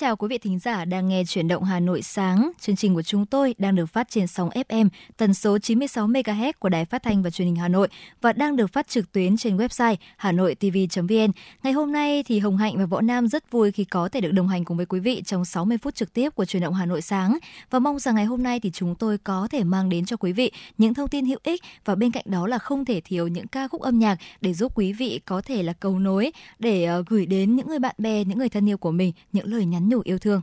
[0.00, 2.50] Chào quý vị thính giả đang nghe chuyển động Hà Nội sáng.
[2.60, 6.52] Chương trình của chúng tôi đang được phát trên sóng FM tần số 96 MHz
[6.58, 7.88] của Đài Phát thanh và Truyền hình Hà Nội
[8.20, 11.32] và đang được phát trực tuyến trên website hanoitv.vn.
[11.62, 14.32] Ngày hôm nay thì Hồng Hạnh và Võ Nam rất vui khi có thể được
[14.32, 16.86] đồng hành cùng với quý vị trong 60 phút trực tiếp của chuyển động Hà
[16.86, 17.38] Nội sáng
[17.70, 20.32] và mong rằng ngày hôm nay thì chúng tôi có thể mang đến cho quý
[20.32, 23.46] vị những thông tin hữu ích và bên cạnh đó là không thể thiếu những
[23.46, 27.04] ca khúc âm nhạc để giúp quý vị có thể là cầu nối để ờ,
[27.06, 29.89] gửi đến những người bạn bè, những người thân yêu của mình những lời nhắn
[29.90, 30.42] nhủ yêu thương.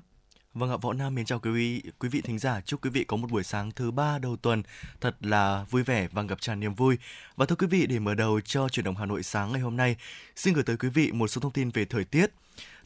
[0.53, 2.61] Vâng ạ, Võ Nam mến chào quý vị, quý vị thính giả.
[2.61, 4.63] Chúc quý vị có một buổi sáng thứ ba đầu tuần
[5.01, 6.97] thật là vui vẻ và ngập tràn niềm vui.
[7.35, 9.77] Và thưa quý vị, để mở đầu cho chuyển động Hà Nội sáng ngày hôm
[9.77, 9.95] nay,
[10.35, 12.31] xin gửi tới quý vị một số thông tin về thời tiết.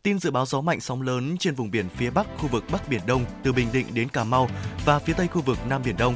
[0.03, 2.89] Tin dự báo gió mạnh sóng lớn trên vùng biển phía Bắc khu vực Bắc
[2.89, 4.49] Biển Đông từ Bình Định đến Cà Mau
[4.85, 6.15] và phía Tây khu vực Nam Biển Đông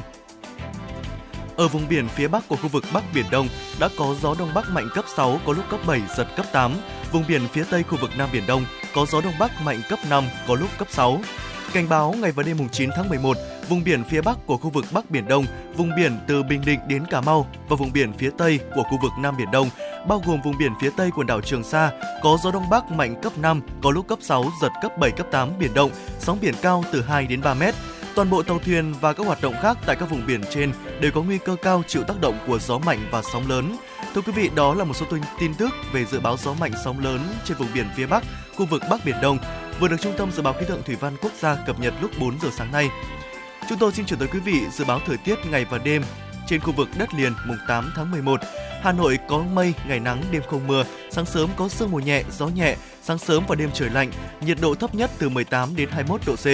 [1.56, 3.48] ở vùng biển phía Bắc của khu vực Bắc Biển Đông
[3.80, 6.72] đã có gió Đông Bắc mạnh cấp 6, có lúc cấp 7, giật cấp 8.
[7.12, 9.98] Vùng biển phía Tây khu vực Nam Biển Đông có gió Đông Bắc mạnh cấp
[10.10, 11.20] 5, có lúc cấp 6.
[11.72, 13.36] Cảnh báo ngày và đêm 9 tháng 11,
[13.68, 15.44] vùng biển phía Bắc của khu vực Bắc Biển Đông,
[15.76, 18.98] vùng biển từ Bình Định đến Cà Mau và vùng biển phía Tây của khu
[19.02, 19.70] vực Nam Biển Đông,
[20.08, 21.90] bao gồm vùng biển phía Tây quần đảo Trường Sa,
[22.22, 25.26] có gió Đông Bắc mạnh cấp 5, có lúc cấp 6, giật cấp 7, cấp
[25.30, 27.74] 8, biển động, sóng biển cao từ 2 đến 3 mét
[28.16, 31.12] Toàn bộ tàu thuyền và các hoạt động khác tại các vùng biển trên đều
[31.12, 33.76] có nguy cơ cao chịu tác động của gió mạnh và sóng lớn.
[34.14, 35.06] Thưa quý vị, đó là một số
[35.38, 38.24] tin tức về dự báo gió mạnh sóng lớn trên vùng biển phía Bắc,
[38.56, 39.38] khu vực Bắc Biển Đông
[39.80, 42.10] vừa được Trung tâm Dự báo Khí tượng Thủy văn Quốc gia cập nhật lúc
[42.20, 42.90] 4 giờ sáng nay.
[43.68, 46.02] Chúng tôi xin chuyển tới quý vị dự báo thời tiết ngày và đêm
[46.46, 48.40] trên khu vực đất liền mùng 8 tháng 11.
[48.82, 52.22] Hà Nội có mây, ngày nắng, đêm không mưa, sáng sớm có sương mù nhẹ,
[52.38, 55.88] gió nhẹ, sáng sớm và đêm trời lạnh, nhiệt độ thấp nhất từ 18 đến
[55.90, 56.46] 21 độ C,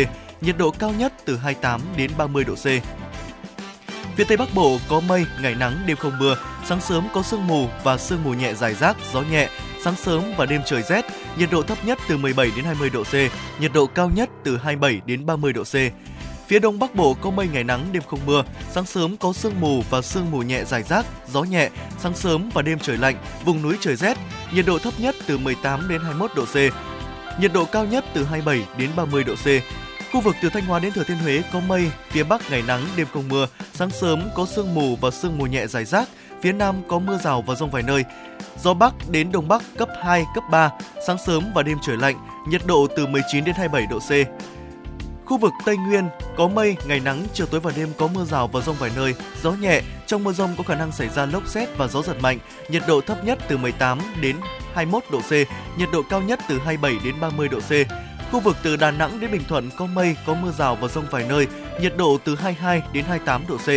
[0.43, 2.67] nhiệt độ cao nhất từ 28 đến 30 độ C.
[4.17, 6.37] Phía Tây Bắc Bộ có mây, ngày nắng, đêm không mưa,
[6.69, 9.49] sáng sớm có sương mù và sương mù nhẹ dài rác, gió nhẹ,
[9.85, 11.05] sáng sớm và đêm trời rét,
[11.39, 13.15] nhiệt độ thấp nhất từ 17 đến 20 độ C,
[13.61, 15.75] nhiệt độ cao nhất từ 27 đến 30 độ C.
[16.47, 19.61] Phía Đông Bắc Bộ có mây ngày nắng, đêm không mưa, sáng sớm có sương
[19.61, 23.17] mù và sương mù nhẹ dài rác, gió nhẹ, sáng sớm và đêm trời lạnh,
[23.45, 24.19] vùng núi trời rét,
[24.55, 26.57] nhiệt độ thấp nhất từ 18 đến 21 độ C,
[27.41, 29.47] nhiệt độ cao nhất từ 27 đến 30 độ C.
[30.13, 32.87] Khu vực từ Thanh Hóa đến Thừa Thiên Huế có mây, phía Bắc ngày nắng,
[32.97, 36.09] đêm không mưa, sáng sớm có sương mù và sương mù nhẹ dài rác,
[36.43, 38.05] phía Nam có mưa rào và rông vài nơi.
[38.63, 40.71] Gió Bắc đến Đông Bắc cấp 2, cấp 3,
[41.07, 42.17] sáng sớm và đêm trời lạnh,
[42.49, 44.11] nhiệt độ từ 19 đến 27 độ C.
[45.27, 48.49] Khu vực Tây Nguyên có mây, ngày nắng, chiều tối và đêm có mưa rào
[48.49, 49.83] và rông vài nơi, gió nhẹ.
[50.07, 52.39] Trong mưa rông có khả năng xảy ra lốc xét và gió giật mạnh.
[52.69, 54.37] Nhiệt độ thấp nhất từ 18 đến
[54.75, 55.33] 21 độ C,
[55.79, 57.71] nhiệt độ cao nhất từ 27 đến 30 độ C.
[58.33, 61.05] Khu vực từ Đà Nẵng đến Bình Thuận có mây, có mưa rào và rông
[61.11, 61.47] vài nơi,
[61.81, 63.69] nhiệt độ từ 22 đến 28 độ C.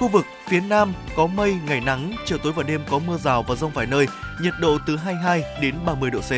[0.00, 3.42] Khu vực phía Nam có mây, ngày nắng, chiều tối và đêm có mưa rào
[3.42, 4.06] và rông vài nơi,
[4.40, 6.32] nhiệt độ từ 22 đến 30 độ C.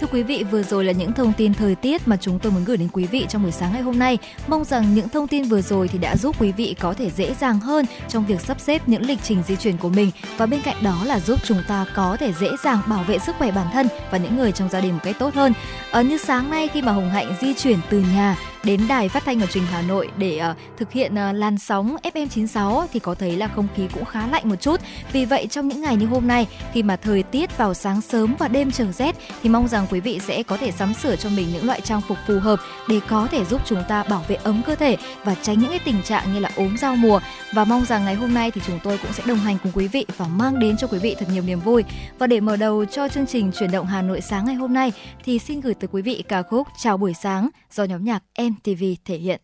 [0.00, 2.64] Thưa quý vị, vừa rồi là những thông tin thời tiết mà chúng tôi muốn
[2.64, 4.18] gửi đến quý vị trong buổi sáng ngày hôm nay.
[4.46, 7.34] Mong rằng những thông tin vừa rồi thì đã giúp quý vị có thể dễ
[7.34, 10.60] dàng hơn trong việc sắp xếp những lịch trình di chuyển của mình và bên
[10.62, 13.66] cạnh đó là giúp chúng ta có thể dễ dàng bảo vệ sức khỏe bản
[13.72, 15.52] thân và những người trong gia đình một cách tốt hơn.
[15.90, 18.36] Ở như sáng nay khi mà Hồng Hạnh di chuyển từ nhà
[18.66, 21.96] đến đài phát thanh ở truyền Hà Nội để uh, thực hiện uh, làn sóng
[22.02, 24.80] FM 96 thì có thấy là không khí cũng khá lạnh một chút.
[25.12, 28.34] Vì vậy trong những ngày như hôm nay khi mà thời tiết vào sáng sớm
[28.38, 31.28] và đêm trời rét thì mong rằng quý vị sẽ có thể sắm sửa cho
[31.28, 34.36] mình những loại trang phục phù hợp để có thể giúp chúng ta bảo vệ
[34.36, 37.20] ấm cơ thể và tránh những cái tình trạng như là ốm giao mùa
[37.52, 39.88] và mong rằng ngày hôm nay thì chúng tôi cũng sẽ đồng hành cùng quý
[39.88, 41.84] vị và mang đến cho quý vị thật nhiều niềm vui.
[42.18, 44.92] Và để mở đầu cho chương trình chuyển động Hà Nội sáng ngày hôm nay
[45.24, 48.55] thì xin gửi tới quý vị ca khúc Chào buổi sáng do nhóm nhạc em
[48.64, 49.40] TV thể hiện.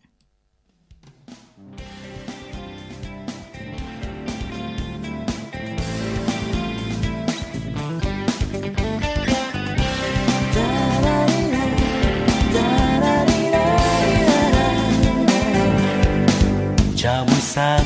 [17.03, 17.85] chào buổi sáng.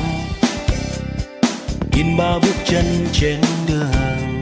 [1.92, 4.40] In bao bước chân trên đường.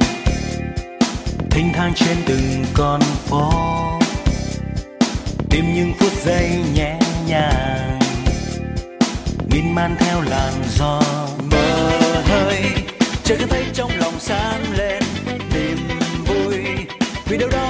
[1.51, 3.51] Thênh thang trên từng con phố
[5.57, 7.99] tìm những phút giây nhẹ nhàng.
[9.51, 11.03] Miên man theo làn gió
[11.51, 11.91] mơ
[12.25, 12.63] hơi
[13.25, 15.03] trời cứ thấy trong lòng sáng lên,
[15.55, 15.79] niềm
[16.27, 16.57] vui.
[17.25, 17.66] Vì đâu đó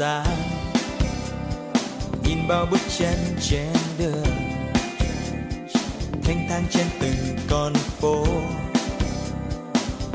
[0.00, 0.24] Xa,
[2.24, 4.26] nhìn bao bước chân trên đường
[6.22, 8.24] thanh thang trên từng con phố.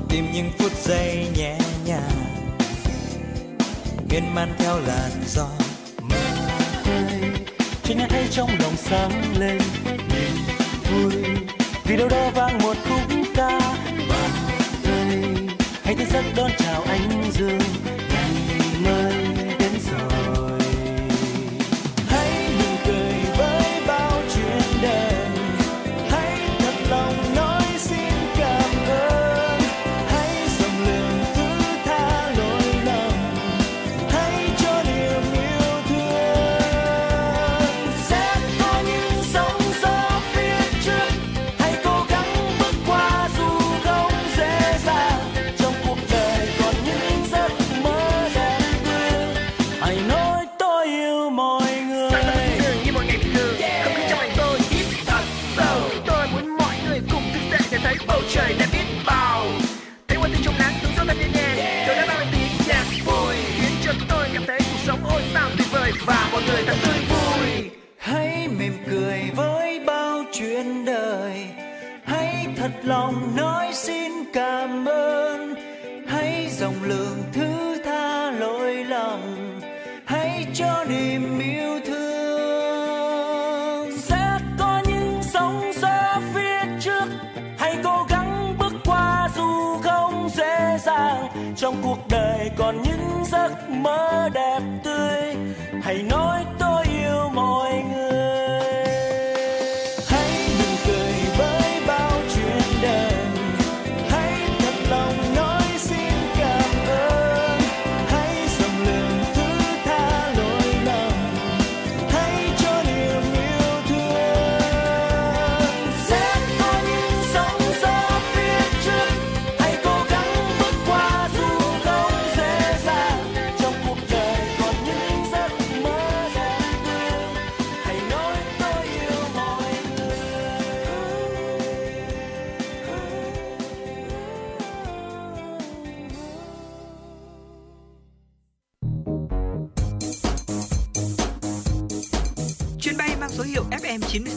[0.10, 2.46] Tìm những phút giây nhẹ nhàng
[4.10, 5.48] miên man theo làn gió
[6.02, 6.16] mơ
[6.86, 7.22] ơi
[7.84, 9.58] chỉ nhà thấy trong lòng sáng lên
[9.88, 10.38] niềm
[10.92, 11.24] vui.
[11.84, 13.60] Vì đâu đó vang một khúc ca
[14.10, 14.32] bạn
[14.86, 15.24] ơi
[15.84, 17.60] hãy thức giấc đón chào ánh dương
[18.10, 18.32] ngày
[18.84, 19.15] mới.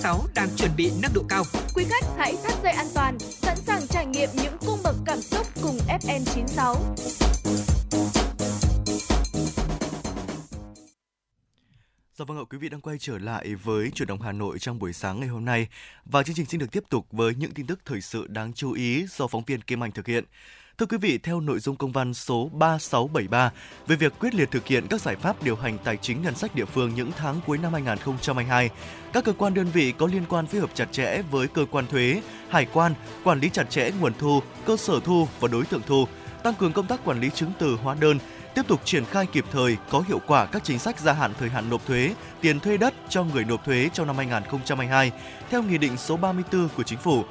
[0.08, 1.44] FM96 đang chuẩn bị nâng độ cao
[1.74, 5.20] Quý khách hãy thắt dây an toàn, sẵn sàng trải nghiệm những cung bậc cảm
[5.20, 6.74] xúc cùng FN96.
[12.14, 14.78] Dạ vâng ạ, quý vị đang quay trở lại với chuyển động Hà Nội trong
[14.78, 15.68] buổi sáng ngày hôm nay
[16.04, 18.72] và chương trình xin được tiếp tục với những tin tức thời sự đáng chú
[18.72, 20.24] ý do phóng viên Kim Anh thực hiện.
[20.78, 23.52] Thưa quý vị, theo nội dung công văn số 3673
[23.86, 26.54] về việc quyết liệt thực hiện các giải pháp điều hành tài chính ngân sách
[26.54, 28.70] địa phương những tháng cuối năm 2022,
[29.12, 31.86] các cơ quan đơn vị có liên quan phối hợp chặt chẽ với cơ quan
[31.86, 32.94] thuế, hải quan,
[33.24, 36.04] quản lý chặt chẽ nguồn thu, cơ sở thu và đối tượng thu,
[36.42, 38.18] tăng cường công tác quản lý chứng từ hóa đơn,
[38.54, 41.48] tiếp tục triển khai kịp thời, có hiệu quả các chính sách gia hạn thời
[41.48, 45.12] hạn nộp thuế, tiền thuê đất cho người nộp thuế trong năm 2022
[45.50, 47.24] theo Nghị định số 34 của Chính phủ.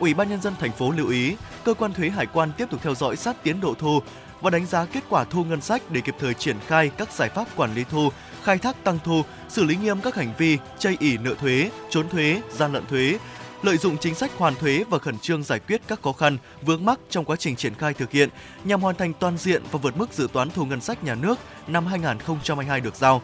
[0.00, 2.80] Ủy ban nhân dân thành phố lưu ý, cơ quan thuế hải quan tiếp tục
[2.82, 4.00] theo dõi sát tiến độ thu
[4.40, 7.28] và đánh giá kết quả thu ngân sách để kịp thời triển khai các giải
[7.28, 8.08] pháp quản lý thu,
[8.42, 12.08] khai thác tăng thu, xử lý nghiêm các hành vi chây ỉ nợ thuế, trốn
[12.08, 13.18] thuế, gian lận thuế,
[13.62, 16.84] lợi dụng chính sách hoàn thuế và khẩn trương giải quyết các khó khăn, vướng
[16.84, 18.28] mắc trong quá trình triển khai thực hiện
[18.64, 21.38] nhằm hoàn thành toàn diện và vượt mức dự toán thu ngân sách nhà nước
[21.66, 23.22] năm 2022 được giao.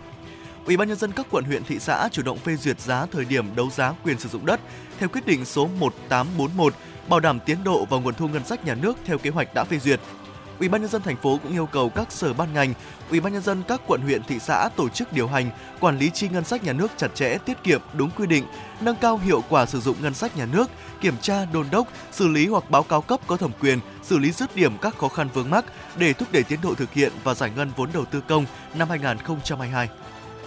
[0.66, 3.24] Ủy ban nhân dân các quận huyện thị xã chủ động phê duyệt giá thời
[3.24, 4.60] điểm đấu giá quyền sử dụng đất
[5.00, 6.74] theo quyết định số 1841,
[7.08, 9.64] bảo đảm tiến độ và nguồn thu ngân sách nhà nước theo kế hoạch đã
[9.64, 10.00] phê duyệt.
[10.58, 12.74] Ủy ban nhân dân thành phố cũng yêu cầu các sở ban ngành,
[13.10, 16.10] Ủy ban nhân dân các quận huyện thị xã tổ chức điều hành, quản lý
[16.10, 18.44] chi ngân sách nhà nước chặt chẽ, tiết kiệm, đúng quy định,
[18.80, 22.28] nâng cao hiệu quả sử dụng ngân sách nhà nước, kiểm tra, đôn đốc, xử
[22.28, 25.28] lý hoặc báo cáo cấp có thẩm quyền, xử lý dứt điểm các khó khăn
[25.34, 25.64] vướng mắc
[25.96, 28.88] để thúc đẩy tiến độ thực hiện và giải ngân vốn đầu tư công năm
[28.88, 29.88] 2022.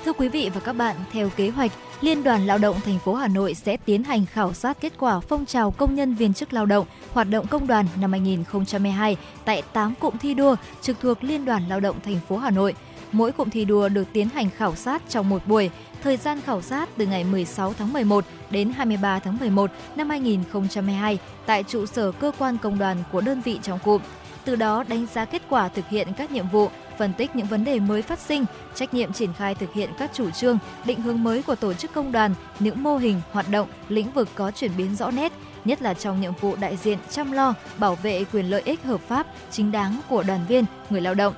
[0.06, 1.72] Thưa quý vị và các bạn, theo kế hoạch,
[2.04, 5.20] Liên đoàn Lao động thành phố Hà Nội sẽ tiến hành khảo sát kết quả
[5.20, 9.62] phong trào công nhân viên chức lao động, hoạt động công đoàn năm 2022 tại
[9.74, 12.74] 8 cụm thi đua trực thuộc Liên đoàn Lao động thành phố Hà Nội.
[13.12, 15.70] Mỗi cụm thi đua được tiến hành khảo sát trong một buổi,
[16.04, 21.18] thời gian khảo sát từ ngày 16 tháng 11 đến 23 tháng 11 năm 2022
[21.46, 24.02] tại trụ sở cơ quan công đoàn của đơn vị trong cụm.
[24.46, 27.64] Từ đó đánh giá kết quả thực hiện các nhiệm vụ, phân tích những vấn
[27.64, 28.46] đề mới phát sinh,
[28.76, 31.94] trách nhiệm triển khai thực hiện các chủ trương, định hướng mới của tổ chức
[31.94, 35.34] công đoàn, những mô hình, hoạt động, lĩnh vực có chuyển biến rõ nét,
[35.66, 39.02] nhất là trong nhiệm vụ đại diện chăm lo, bảo vệ quyền lợi ích hợp
[39.08, 41.34] pháp, chính đáng của đoàn viên, người lao động.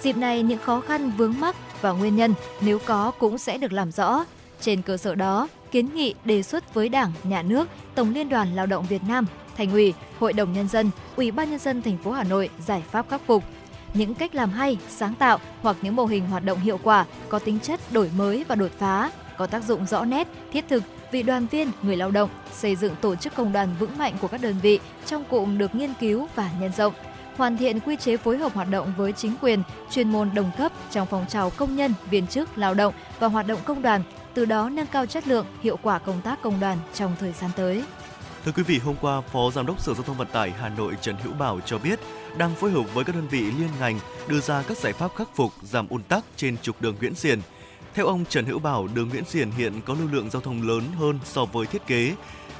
[0.00, 3.72] Dịp này những khó khăn vướng mắc và nguyên nhân nếu có cũng sẽ được
[3.72, 4.24] làm rõ.
[4.60, 8.54] Trên cơ sở đó, kiến nghị đề xuất với Đảng, Nhà nước, Tổng Liên đoàn
[8.54, 11.98] Lao động Việt Nam, Thành ủy, Hội đồng nhân dân, Ủy ban nhân dân thành
[11.98, 13.44] phố Hà Nội giải pháp khắc phục.
[13.94, 17.38] Những cách làm hay, sáng tạo hoặc những mô hình hoạt động hiệu quả có
[17.38, 21.22] tính chất đổi mới và đột phá, có tác dụng rõ nét, thiết thực vì
[21.22, 24.42] đoàn viên, người lao động, xây dựng tổ chức công đoàn vững mạnh của các
[24.42, 26.94] đơn vị trong cụm được nghiên cứu và nhân rộng
[27.38, 30.72] hoàn thiện quy chế phối hợp hoạt động với chính quyền, chuyên môn đồng cấp
[30.90, 34.02] trong phong trào công nhân, viên chức, lao động và hoạt động công đoàn,
[34.34, 37.50] từ đó nâng cao chất lượng, hiệu quả công tác công đoàn trong thời gian
[37.56, 37.84] tới.
[38.44, 40.96] Thưa quý vị, hôm qua, Phó Giám đốc Sở Giao thông Vận tải Hà Nội
[41.00, 42.00] Trần Hữu Bảo cho biết
[42.36, 45.28] đang phối hợp với các đơn vị liên ngành đưa ra các giải pháp khắc
[45.36, 47.40] phục giảm ùn tắc trên trục đường Nguyễn Xiển.
[47.94, 50.82] Theo ông Trần Hữu Bảo, đường Nguyễn Xiển hiện có lưu lượng giao thông lớn
[50.98, 52.14] hơn so với thiết kế.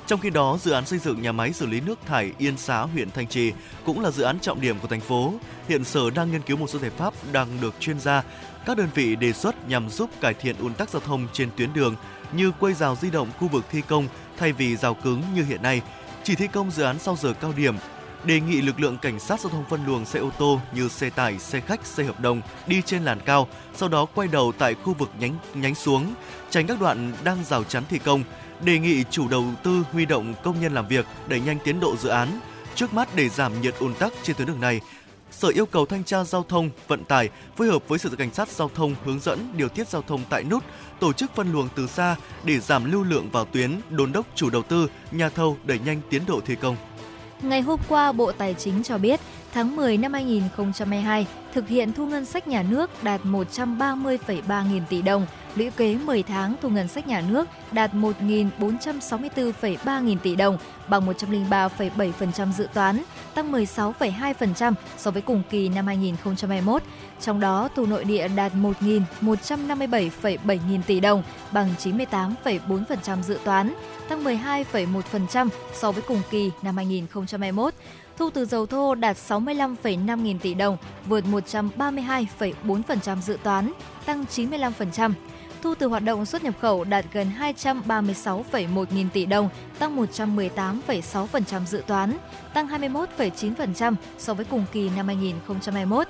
[0.06, 2.80] Trong khi đó, dự án xây dựng nhà máy xử lý nước thải Yên Xá,
[2.80, 3.52] huyện Thanh Trì
[3.84, 5.34] cũng là dự án trọng điểm của thành phố.
[5.68, 8.22] Hiện Sở đang nghiên cứu một số giải pháp đang được chuyên gia,
[8.68, 11.72] các đơn vị đề xuất nhằm giúp cải thiện ùn tắc giao thông trên tuyến
[11.72, 11.96] đường
[12.32, 14.08] như quây rào di động khu vực thi công
[14.38, 15.82] thay vì rào cứng như hiện nay,
[16.24, 17.74] chỉ thi công dự án sau giờ cao điểm,
[18.24, 21.10] đề nghị lực lượng cảnh sát giao thông phân luồng xe ô tô như xe
[21.10, 24.74] tải, xe khách, xe hợp đồng đi trên làn cao, sau đó quay đầu tại
[24.74, 26.14] khu vực nhánh nhánh xuống,
[26.50, 28.22] tránh các đoạn đang rào chắn thi công,
[28.64, 31.96] đề nghị chủ đầu tư huy động công nhân làm việc đẩy nhanh tiến độ
[31.96, 32.40] dự án.
[32.74, 34.80] Trước mắt để giảm nhiệt ùn tắc trên tuyến đường này,
[35.30, 38.48] Sở yêu cầu thanh tra giao thông, vận tải phối hợp với Sở cảnh sát
[38.48, 40.64] giao thông hướng dẫn điều tiết giao thông tại nút,
[41.00, 44.50] tổ chức phân luồng từ xa để giảm lưu lượng vào tuyến, đôn đốc chủ
[44.50, 46.76] đầu tư, nhà thầu đẩy nhanh tiến độ thi công.
[47.42, 49.20] Ngày hôm qua, Bộ Tài chính cho biết,
[49.54, 55.02] tháng 10 năm 2022, thực hiện thu ngân sách nhà nước đạt 130,3 nghìn tỷ
[55.02, 60.58] đồng, lũy kế 10 tháng thu ngân sách nhà nước đạt 1.464,3 nghìn tỷ đồng,
[60.88, 63.02] bằng 103,7% dự toán,
[63.34, 66.82] tăng 16,2% so với cùng kỳ năm 2021.
[67.20, 71.22] Trong đó, thu nội địa đạt 1.157,7 nghìn tỷ đồng,
[71.52, 73.74] bằng 98,4% dự toán,
[74.08, 77.74] tăng 12,1% so với cùng kỳ năm 2021.
[78.16, 83.72] Thu từ dầu thô đạt 65,5 nghìn tỷ đồng, vượt 132,4% dự toán,
[84.06, 85.12] tăng 95%.
[85.62, 89.48] Thu từ hoạt động xuất nhập khẩu đạt gần 236,1 nghìn tỷ đồng,
[89.78, 92.18] tăng 118,6% dự toán,
[92.54, 96.08] tăng 21,9% so với cùng kỳ năm 2021.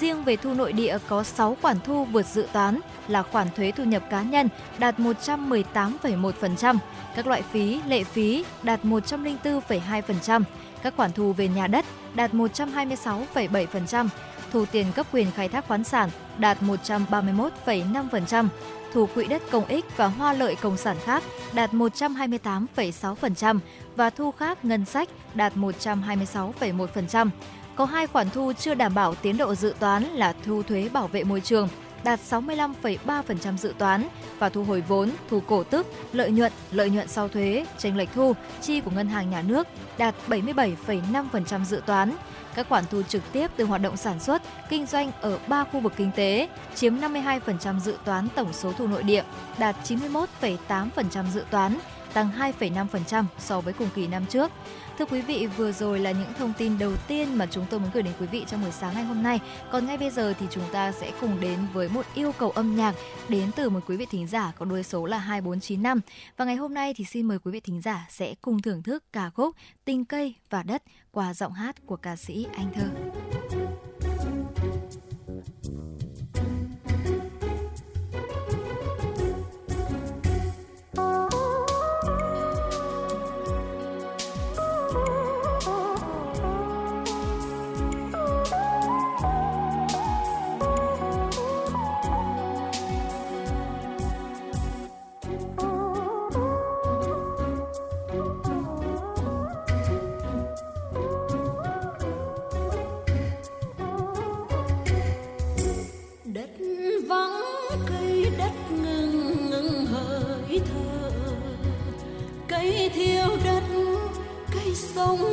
[0.00, 3.70] Riêng về thu nội địa có 6 khoản thu vượt dự toán là khoản thuế
[3.70, 6.78] thu nhập cá nhân đạt 118,1%,
[7.16, 10.42] các loại phí, lệ phí đạt 104,2%,
[10.82, 11.84] các khoản thu về nhà đất
[12.14, 14.08] đạt 126,7%,
[14.52, 18.48] thu tiền cấp quyền khai thác khoáng sản đạt 131,5%,
[18.92, 21.22] thu quỹ đất công ích và hoa lợi công sản khác
[21.54, 23.58] đạt 128,6%
[23.96, 27.28] và thu khác ngân sách đạt 126,1%.
[27.76, 31.08] Có hai khoản thu chưa đảm bảo tiến độ dự toán là thu thuế bảo
[31.08, 31.68] vệ môi trường
[32.04, 37.08] đạt 65,3% dự toán và thu hồi vốn, thu cổ tức, lợi nhuận, lợi nhuận
[37.08, 39.66] sau thuế, tranh lệch thu, chi của ngân hàng nhà nước
[39.98, 42.16] đạt 77,5% dự toán.
[42.54, 45.80] Các khoản thu trực tiếp từ hoạt động sản xuất, kinh doanh ở 3 khu
[45.80, 49.24] vực kinh tế chiếm 52% dự toán tổng số thu nội địa,
[49.58, 51.78] đạt 91,8% dự toán,
[52.14, 54.50] tăng 2,5% so với cùng kỳ năm trước.
[54.98, 57.90] Thưa quý vị, vừa rồi là những thông tin đầu tiên mà chúng tôi muốn
[57.94, 59.40] gửi đến quý vị trong buổi sáng ngày hôm nay.
[59.70, 62.76] Còn ngay bây giờ thì chúng ta sẽ cùng đến với một yêu cầu âm
[62.76, 62.94] nhạc
[63.28, 66.00] đến từ một quý vị thính giả có đuôi số là 2495.
[66.36, 69.04] Và ngày hôm nay thì xin mời quý vị thính giả sẽ cùng thưởng thức
[69.12, 72.86] ca khúc Tình cây và đất qua giọng hát của ca sĩ Anh Thơ.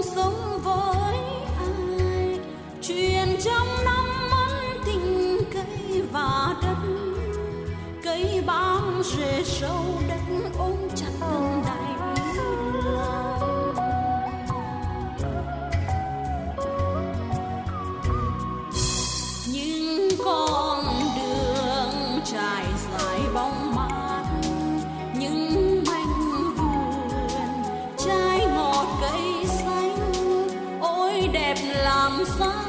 [0.01, 1.18] Sống sống với
[1.58, 2.39] ai
[2.82, 6.77] truyền trăm năm món tình cây và đất,
[8.03, 9.86] cây bám rễ sâu
[32.25, 32.68] xanh ôi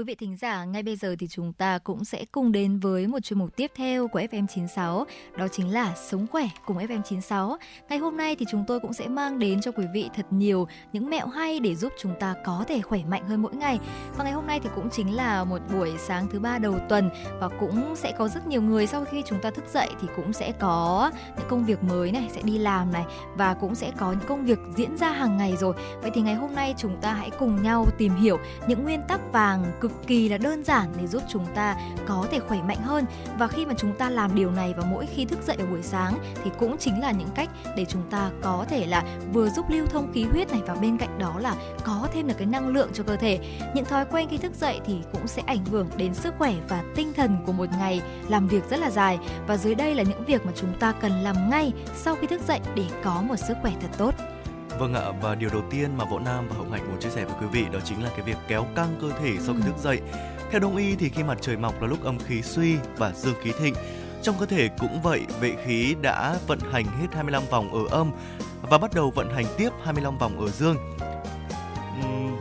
[0.00, 3.06] Quý vị thính giả, ngay bây giờ thì chúng ta cũng sẽ cùng đến với
[3.06, 5.04] một chuyên mục tiếp theo của FM96,
[5.36, 7.56] đó chính là Sống khỏe cùng FM96.
[7.88, 10.68] Ngày hôm nay thì chúng tôi cũng sẽ mang đến cho quý vị thật nhiều
[10.92, 13.78] những mẹo hay để giúp chúng ta có thể khỏe mạnh hơn mỗi ngày.
[14.16, 17.10] Và ngày hôm nay thì cũng chính là một buổi sáng thứ ba đầu tuần
[17.40, 20.32] và cũng sẽ có rất nhiều người sau khi chúng ta thức dậy thì cũng
[20.32, 23.04] sẽ có những công việc mới này, sẽ đi làm này
[23.36, 25.74] và cũng sẽ có những công việc diễn ra hàng ngày rồi.
[26.02, 29.32] Vậy thì ngày hôm nay chúng ta hãy cùng nhau tìm hiểu những nguyên tắc
[29.32, 31.76] vàng cực kỳ là đơn giản để giúp chúng ta
[32.06, 33.04] có thể khỏe mạnh hơn.
[33.38, 35.82] Và khi mà chúng ta làm điều này vào mỗi khi thức dậy ở buổi
[35.82, 39.66] sáng thì cũng chính là những cách để chúng ta có thể là vừa giúp
[39.70, 42.68] lưu thông khí huyết này và bên cạnh đó là có thêm được cái năng
[42.68, 43.38] lượng cho cơ thể.
[43.74, 46.82] Những thói quen khi thức dậy thì cũng sẽ ảnh hưởng đến sức khỏe và
[46.96, 49.18] tinh thần của một ngày làm việc rất là dài.
[49.46, 52.40] Và dưới đây là những việc mà chúng ta cần làm ngay sau khi thức
[52.48, 54.14] dậy để có một sức khỏe thật tốt.
[54.78, 57.24] Vâng ạ, và điều đầu tiên mà Võ Nam và Hồng Hạnh muốn chia sẻ
[57.24, 59.66] với quý vị đó chính là cái việc kéo căng cơ thể sau khi Ừ.
[59.66, 60.00] thức dậy.
[60.50, 63.34] Theo đông y thì khi mặt trời mọc là lúc âm khí suy và dương
[63.42, 63.74] khí thịnh.
[64.22, 68.12] Trong cơ thể cũng vậy, vệ khí đã vận hành hết 25 vòng ở âm
[68.62, 70.76] và bắt đầu vận hành tiếp 25 vòng ở dương.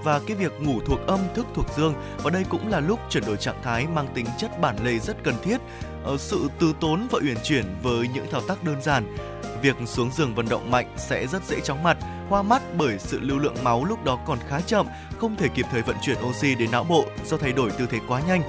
[0.03, 3.25] Và cái việc ngủ thuộc âm, thức thuộc dương và đây cũng là lúc chuyển
[3.25, 5.57] đổi trạng thái mang tính chất bản lề rất cần thiết.
[6.03, 9.15] ờ, sự từ tốn và uyển chuyển với những thao tác đơn giản.
[9.61, 11.97] Việc xuống giường vận động mạnh sẽ rất dễ chóng mặt,
[12.29, 14.87] hoa mắt bởi sự lưu lượng máu lúc đó còn khá chậm,
[15.17, 17.99] không thể kịp thời vận chuyển oxy đến não bộ do thay đổi tư thế
[18.07, 18.41] quá nhanh.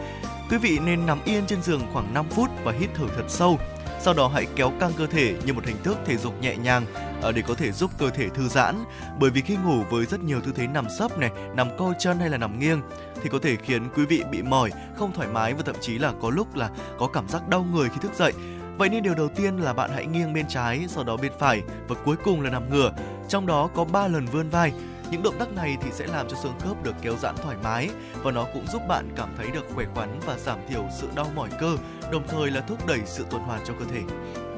[0.50, 3.58] Quý vị nên nằm yên trên giường khoảng 5 phút và hít thở thật sâu.
[4.00, 6.86] Sau đó hãy kéo căng cơ thể như một hình thức thể dục nhẹ nhàng
[7.22, 8.84] ờ, để có thể giúp cơ thể thư giãn.
[9.18, 12.18] Bởi vì khi ngủ với rất nhiều tư thế nằm sấp này, nằm co chân
[12.18, 12.82] hay là nằm nghiêng
[13.22, 16.12] thì có thể khiến quý vị bị mỏi, không thoải mái và thậm chí là
[16.22, 18.32] có lúc là có cảm giác đau người khi thức dậy.
[18.80, 21.62] Vậy nên điều đầu tiên là bạn hãy nghiêng bên trái, sau đó bên phải
[21.88, 22.92] và cuối cùng là nằm ngửa.
[23.28, 24.72] Trong đó có 3 lần vươn vai.
[25.10, 27.90] Những động tác này thì sẽ làm cho xương khớp được kéo giãn thoải mái
[28.22, 31.26] và nó cũng giúp bạn cảm thấy được khỏe khoắn và giảm thiểu sự đau
[31.34, 31.76] mỏi cơ,
[32.12, 34.00] đồng thời là thúc đẩy sự tuần hoàn trong cơ thể.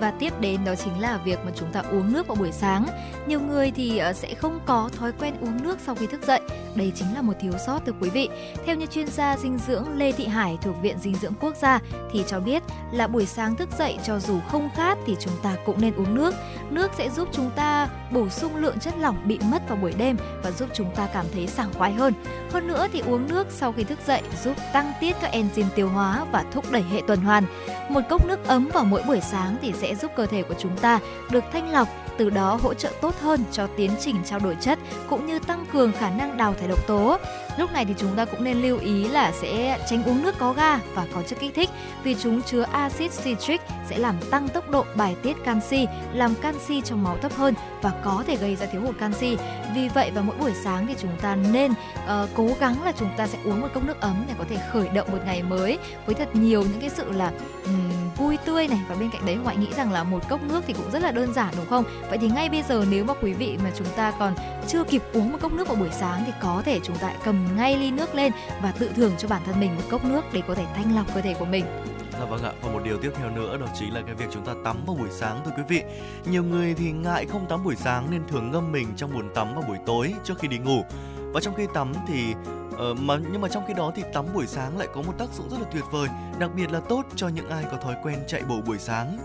[0.03, 2.87] Và tiếp đến đó chính là việc mà chúng ta uống nước vào buổi sáng.
[3.27, 6.41] Nhiều người thì ờ, sẽ không có thói quen uống nước sau khi thức dậy.
[6.75, 8.29] Đây chính là một thiếu sót từ quý vị.
[8.67, 11.81] Theo như chuyên gia dinh dưỡng Lê Thị Hải thuộc Viện Dinh dưỡng Quốc gia
[12.13, 12.63] thì cho biết
[12.93, 16.15] là buổi sáng thức dậy cho dù không khát thì chúng ta cũng nên uống
[16.15, 16.35] nước.
[16.71, 20.17] Nước sẽ giúp chúng ta bổ sung lượng chất lỏng bị mất vào buổi đêm
[20.43, 22.13] và giúp chúng ta cảm thấy sảng khoái hơn.
[22.53, 25.89] Hơn nữa thì uống nước sau khi thức dậy giúp tăng tiết các enzyme tiêu
[25.89, 27.45] hóa và thúc đẩy hệ tuần hoàn.
[27.89, 30.77] Một cốc nước ấm vào mỗi buổi sáng thì sẽ giúp cơ thể của chúng
[30.77, 31.01] ta
[31.31, 34.79] được thanh lọc, từ đó hỗ trợ tốt hơn cho tiến trình trao đổi chất
[35.09, 37.19] cũng như tăng cường khả năng đào thải độc tố.
[37.59, 40.53] Lúc này thì chúng ta cũng nên lưu ý là sẽ tránh uống nước có
[40.53, 41.71] ga và có chất kích thích
[42.03, 46.81] vì chúng chứa axit citric sẽ làm tăng tốc độ bài tiết canxi, làm canxi
[46.81, 49.37] trong máu thấp hơn và có thể gây ra thiếu hụt canxi.
[49.75, 53.11] Vì vậy vào mỗi buổi sáng thì chúng ta nên uh, cố gắng là chúng
[53.17, 55.79] ta sẽ uống một cốc nước ấm để có thể khởi động một ngày mới
[56.07, 57.33] với thật nhiều những cái sự là
[57.65, 60.65] um, vui tươi này và bên cạnh đấy ngoại nghĩ rằng là một cốc nước
[60.67, 61.85] thì cũng rất là đơn giản đúng không?
[62.09, 64.35] Vậy thì ngay bây giờ nếu mà quý vị mà chúng ta còn
[64.69, 67.57] chưa kịp uống một cốc nước vào buổi sáng thì có thể chúng ta cầm
[67.57, 70.43] ngay ly nước lên và tự thưởng cho bản thân mình một cốc nước để
[70.49, 71.65] có thể thanh lọc cơ thể của mình.
[72.13, 74.45] Dạ vâng ạ, và một điều tiếp theo nữa đó chính là cái việc chúng
[74.45, 75.83] ta tắm vào buổi sáng thưa quý vị.
[76.25, 79.55] Nhiều người thì ngại không tắm buổi sáng nên thường ngâm mình trong bồn tắm
[79.55, 80.85] vào buổi tối trước khi đi ngủ.
[81.33, 82.35] Và trong khi tắm thì
[82.79, 85.29] ờ, mà nhưng mà trong khi đó thì tắm buổi sáng lại có một tác
[85.33, 88.19] dụng rất là tuyệt vời, đặc biệt là tốt cho những ai có thói quen
[88.29, 89.19] chạy bộ buổi sáng.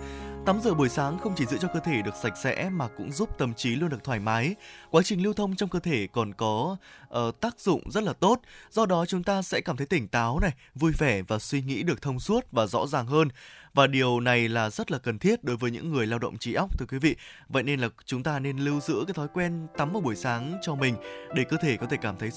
[0.47, 3.11] Tắm rửa buổi sáng không chỉ giữ cho cơ thể được sạch sẽ mà cũng
[3.11, 4.55] giúp tâm trí luôn được thoải mái.
[4.91, 6.77] Quá trình lưu thông trong cơ thể còn có
[7.17, 10.39] uh, tác dụng rất là tốt, do đó chúng ta sẽ cảm thấy tỉnh táo
[10.39, 13.27] này, vui vẻ và suy nghĩ được thông suốt và rõ ràng hơn.
[13.73, 16.53] Và điều này là rất là cần thiết đối với những người lao động trí
[16.53, 17.15] óc thưa quý vị.
[17.49, 20.57] Vậy nên là chúng ta nên lưu giữ cái thói quen tắm vào buổi sáng
[20.61, 20.95] cho mình
[21.35, 22.29] để cơ thể có thể cảm thấy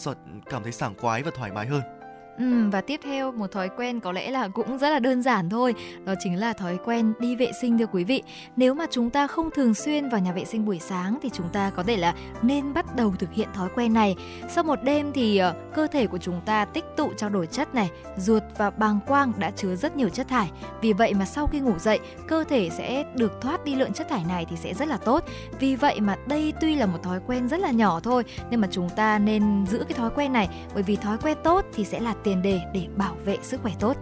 [0.50, 1.99] cảm thấy sảng khoái và thoải mái hơn.
[2.40, 5.50] Ừ, và tiếp theo một thói quen có lẽ là cũng rất là đơn giản
[5.50, 5.74] thôi
[6.04, 8.22] đó chính là thói quen đi vệ sinh thưa quý vị.
[8.56, 11.48] Nếu mà chúng ta không thường xuyên vào nhà vệ sinh buổi sáng thì chúng
[11.48, 14.16] ta có thể là nên bắt đầu thực hiện thói quen này.
[14.48, 17.74] Sau một đêm thì uh, cơ thể của chúng ta tích tụ trao đổi chất
[17.74, 20.50] này ruột và bàng quang đã chứa rất nhiều chất thải.
[20.80, 24.08] Vì vậy mà sau khi ngủ dậy cơ thể sẽ được thoát đi lượng chất
[24.08, 25.24] thải này thì sẽ rất là tốt.
[25.58, 28.68] Vì vậy mà đây tuy là một thói quen rất là nhỏ thôi nhưng mà
[28.70, 32.00] chúng ta nên giữ cái thói quen này bởi vì thói quen tốt thì sẽ
[32.00, 33.96] là tiền đề để bảo vệ sức khỏe tốt.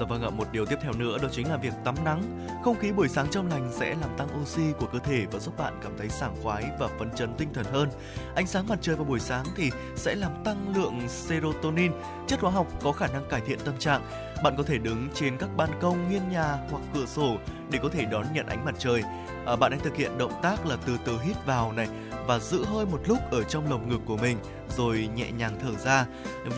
[0.00, 2.46] Dạ vâng ạ, một điều tiếp theo nữa đó chính là việc tắm nắng.
[2.64, 5.58] Không khí buổi sáng trong lành sẽ làm tăng oxy của cơ thể và giúp
[5.58, 7.88] bạn cảm thấy sảng khoái và phấn chấn tinh thần hơn.
[8.34, 11.92] Ánh sáng mặt trời vào buổi sáng thì sẽ làm tăng lượng serotonin,
[12.26, 14.02] chất hóa học có khả năng cải thiện tâm trạng.
[14.42, 17.36] Bạn có thể đứng trên các ban công, nghiêng nhà hoặc cửa sổ
[17.70, 19.02] để có thể đón nhận ánh mặt trời.
[19.46, 21.88] À, bạn hãy thực hiện động tác là từ từ hít vào này
[22.26, 24.38] và giữ hơi một lúc ở trong lồng ngực của mình
[24.76, 26.06] rồi nhẹ nhàng thở ra.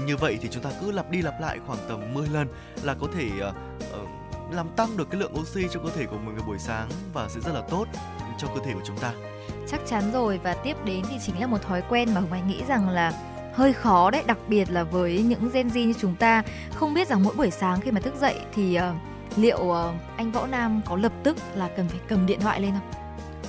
[0.07, 2.49] Như vậy thì chúng ta cứ lặp đi lặp lại khoảng tầm 10 lần
[2.83, 3.55] là có thể uh,
[4.03, 4.09] uh,
[4.55, 7.29] làm tăng được cái lượng oxy trong cơ thể của mình vào buổi sáng và
[7.29, 7.87] sẽ rất là tốt
[8.39, 9.13] cho cơ thể của chúng ta.
[9.69, 12.49] Chắc chắn rồi và tiếp đến thì chính là một thói quen mà Hồng Anh
[12.49, 13.13] nghĩ rằng là
[13.55, 16.43] hơi khó đấy, đặc biệt là với những Gen Z như chúng ta
[16.75, 19.77] không biết rằng mỗi buổi sáng khi mà thức dậy thì uh, liệu uh,
[20.17, 23.05] anh Võ Nam có lập tức là cần phải cầm điện thoại lên không?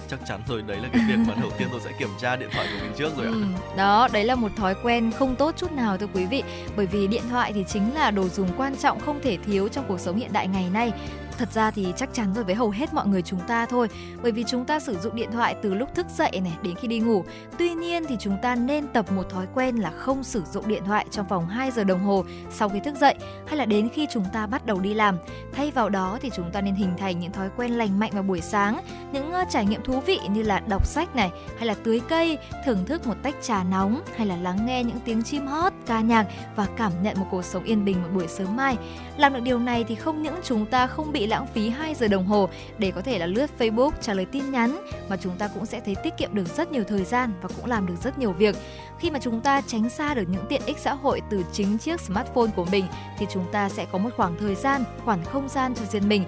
[0.07, 2.49] chắc chắn rồi đấy là cái việc mà đầu tiên tôi sẽ kiểm tra điện
[2.53, 3.31] thoại của mình trước rồi ạ.
[3.33, 3.43] Ừ,
[3.77, 6.43] đó, đấy là một thói quen không tốt chút nào thưa quý vị,
[6.75, 9.85] bởi vì điện thoại thì chính là đồ dùng quan trọng không thể thiếu trong
[9.87, 10.91] cuộc sống hiện đại ngày nay
[11.37, 13.89] thật ra thì chắc chắn rồi, với hầu hết mọi người chúng ta thôi.
[14.21, 16.87] Bởi vì chúng ta sử dụng điện thoại từ lúc thức dậy này, đến khi
[16.87, 17.23] đi ngủ.
[17.57, 20.83] Tuy nhiên thì chúng ta nên tập một thói quen là không sử dụng điện
[20.85, 23.15] thoại trong vòng 2 giờ đồng hồ sau khi thức dậy,
[23.47, 25.17] hay là đến khi chúng ta bắt đầu đi làm.
[25.51, 28.23] Thay vào đó thì chúng ta nên hình thành những thói quen lành mạnh vào
[28.23, 28.81] buổi sáng.
[29.11, 32.37] Những ờ, trải nghiệm thú vị như là đọc sách này, hay là tưới cây,
[32.65, 36.01] thưởng thức một tách trà nóng, hay là lắng nghe những tiếng chim hót, ca
[36.01, 38.77] nhạc và cảm nhận một cuộc sống yên bình một buổi sớm mai.
[39.17, 42.07] Làm được điều này thì không những chúng ta không bị lãng phí 2 giờ
[42.07, 44.77] đồng hồ để có thể là lướt Facebook, trả lời tin nhắn
[45.09, 47.65] mà chúng ta cũng sẽ thấy tiết kiệm được rất nhiều thời gian và cũng
[47.65, 48.55] làm được rất nhiều việc.
[48.99, 52.01] Khi mà chúng ta tránh xa được những tiện ích xã hội từ chính chiếc
[52.01, 52.85] smartphone của mình
[53.17, 56.25] thì chúng ta sẽ có một khoảng thời gian, khoảng không gian cho riêng mình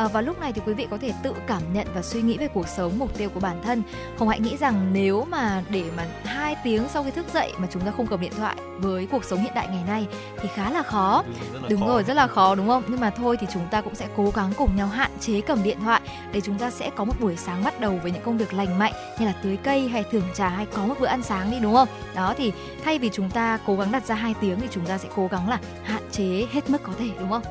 [0.00, 2.38] À, và lúc này thì quý vị có thể tự cảm nhận và suy nghĩ
[2.38, 3.82] về cuộc sống, mục tiêu của bản thân.
[4.18, 7.68] Hồng Hạnh nghĩ rằng nếu mà để mà hai tiếng sau khi thức dậy mà
[7.70, 10.06] chúng ta không cầm điện thoại với cuộc sống hiện đại ngày nay
[10.40, 11.24] thì khá là khó.
[11.26, 11.86] Đúng, rất là Đúng khó.
[11.86, 12.82] rồi, rất là khó đúng không?
[12.88, 15.62] Nhưng mà thôi thì chúng ta cũng sẽ cố gắng cùng nhau hạn chế cầm
[15.62, 16.00] điện thoại
[16.32, 18.78] để chúng ta sẽ có một buổi sáng bắt đầu với những công việc lành
[18.78, 21.58] mạnh như là tưới cây hay thưởng trà hay có một bữa ăn sáng đi
[21.60, 21.88] đúng không?
[22.14, 22.52] Đó thì
[22.84, 25.28] thay vì chúng ta cố gắng đặt ra 2 tiếng thì chúng ta sẽ cố
[25.32, 27.42] gắng là hạn chế hết mức có thể đúng không?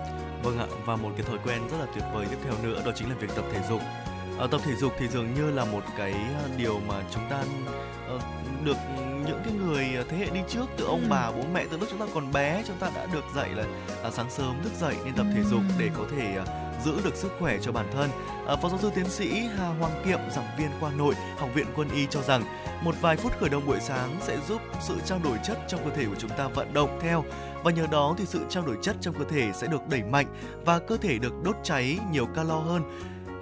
[0.43, 2.91] Vâng ạ, và một cái thói quen rất là tuyệt vời tiếp theo nữa đó
[2.95, 3.81] chính là việc tập thể dục.
[4.39, 6.11] Ở tập thể dục thì dường như là một cái
[6.43, 7.43] ờ, điều mà chúng ta
[8.07, 8.19] ờ,
[8.63, 8.77] được
[9.27, 11.07] những cái người thế hệ đi trước từ ông Ừ.
[11.09, 13.63] bà bố mẹ từ lúc chúng ta còn bé chúng ta đã được dạy là
[14.03, 15.73] à, sáng sớm thức dậy nên tập thể dục Ừ.
[15.79, 16.45] để có thể à,
[16.85, 18.09] giữ được sức khỏe cho bản thân.
[18.47, 21.65] À, Phó giáo sư tiến sĩ Hà Hoàng Kiệm, giảng viên khoa nội, Học viện
[21.75, 22.43] Quân y cho rằng
[22.83, 25.95] một vài phút khởi động buổi sáng sẽ giúp sự trao đổi chất trong cơ
[25.95, 27.23] thể của chúng ta vận động theo
[27.63, 30.25] và nhờ đó thì sự trao đổi chất trong cơ thể sẽ được đẩy mạnh
[30.65, 32.83] và cơ thể được đốt cháy nhiều calo hơn.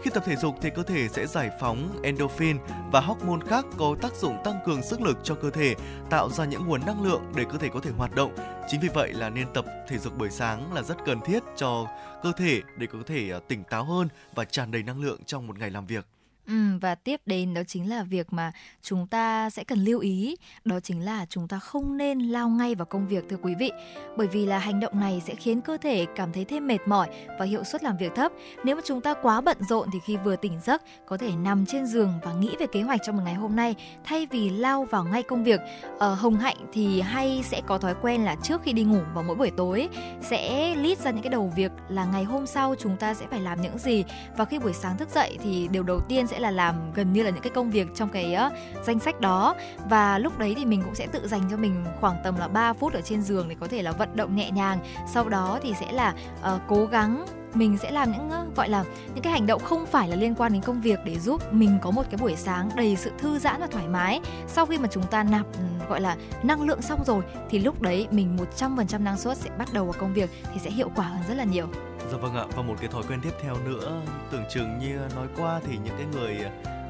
[0.02, 2.58] Khi tập thể dục thì cơ thể sẽ giải phóng endorphin
[2.92, 5.76] và hormone khác có tác dụng tăng cường sức lực cho cơ thể,
[6.10, 8.36] tạo ra những nguồn năng lượng để cơ thể có thể hoạt động.
[8.68, 11.88] Chính vì vậy là nên tập thể dục buổi sáng là rất cần thiết cho
[12.24, 15.48] cơ thể để có thể à, tỉnh táo hơn và tràn đầy năng lượng trong
[15.48, 16.06] một ngày làm việc.
[16.48, 20.36] Ừ, và tiếp đến đó chính là việc mà chúng ta sẽ cần lưu ý.
[20.66, 23.72] Đó chính là chúng ta không nên lao ngay vào công việc thưa quý vị.
[24.18, 27.10] Bởi vì là hành động này sẽ khiến cơ thể cảm thấy thêm mệt mỏi
[27.40, 28.32] và hiệu suất làm việc thấp.
[28.64, 31.66] Nếu mà chúng ta quá bận rộn thì khi vừa tỉnh giấc có thể nằm
[31.66, 34.86] trên giường và nghĩ về kế hoạch trong một ngày hôm nay thay vì lao
[34.86, 35.60] vào ngay công việc.
[36.00, 39.24] Ở hồng hạnh thì hay sẽ có thói quen là trước khi đi ngủ vào
[39.24, 39.90] mỗi buổi tối
[40.22, 43.42] sẽ list ra những cái đầu việc là ngày hôm sau chúng ta sẽ phải
[43.42, 44.04] làm những gì.
[44.38, 47.24] Và khi buổi sáng thức dậy thì điều đầu tiên sẽ là làm gần như
[47.24, 48.54] là những cái công việc trong cái uh,
[48.86, 49.56] danh sách đó.
[49.90, 52.74] Và lúc đấy thì mình cũng sẽ tự dành cho mình khoảng tầm là 3
[52.74, 54.80] phút ở trên giường để có thể là vận động nhẹ nhàng.
[55.14, 59.24] Sau đó thì sẽ là uh, cố gắng mình sẽ làm những gọi là những
[59.24, 61.92] cái hành động không phải là liên quan đến công việc để giúp mình có
[61.92, 64.22] một cái buổi sáng đầy sự thư giãn và thoải mái.
[64.48, 67.82] Sau khi mà chúng ta nạp ừ, gọi là năng lượng xong rồi thì lúc
[67.82, 71.06] đấy mình 100% năng suất sẽ bắt đầu vào công việc thì sẽ hiệu quả
[71.06, 71.68] hơn rất là nhiều.
[72.12, 75.28] Dạ vâng ạ, và một cái thói quen tiếp theo nữa tưởng chừng như nói
[75.38, 76.38] qua thì những cái người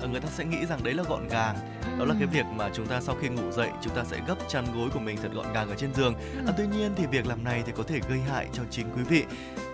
[0.01, 1.56] ờ, người ta sẽ nghĩ rằng đấy là gọn gàng.
[1.99, 4.36] Đó là cái việc mà chúng ta sau khi ngủ dậy chúng ta sẽ gấp
[4.47, 6.13] chăn gối của mình thật gọn gàng ở trên giường.
[6.47, 9.03] À, tuy nhiên thì việc làm này thì có thể gây hại cho chính quý
[9.03, 9.23] vị.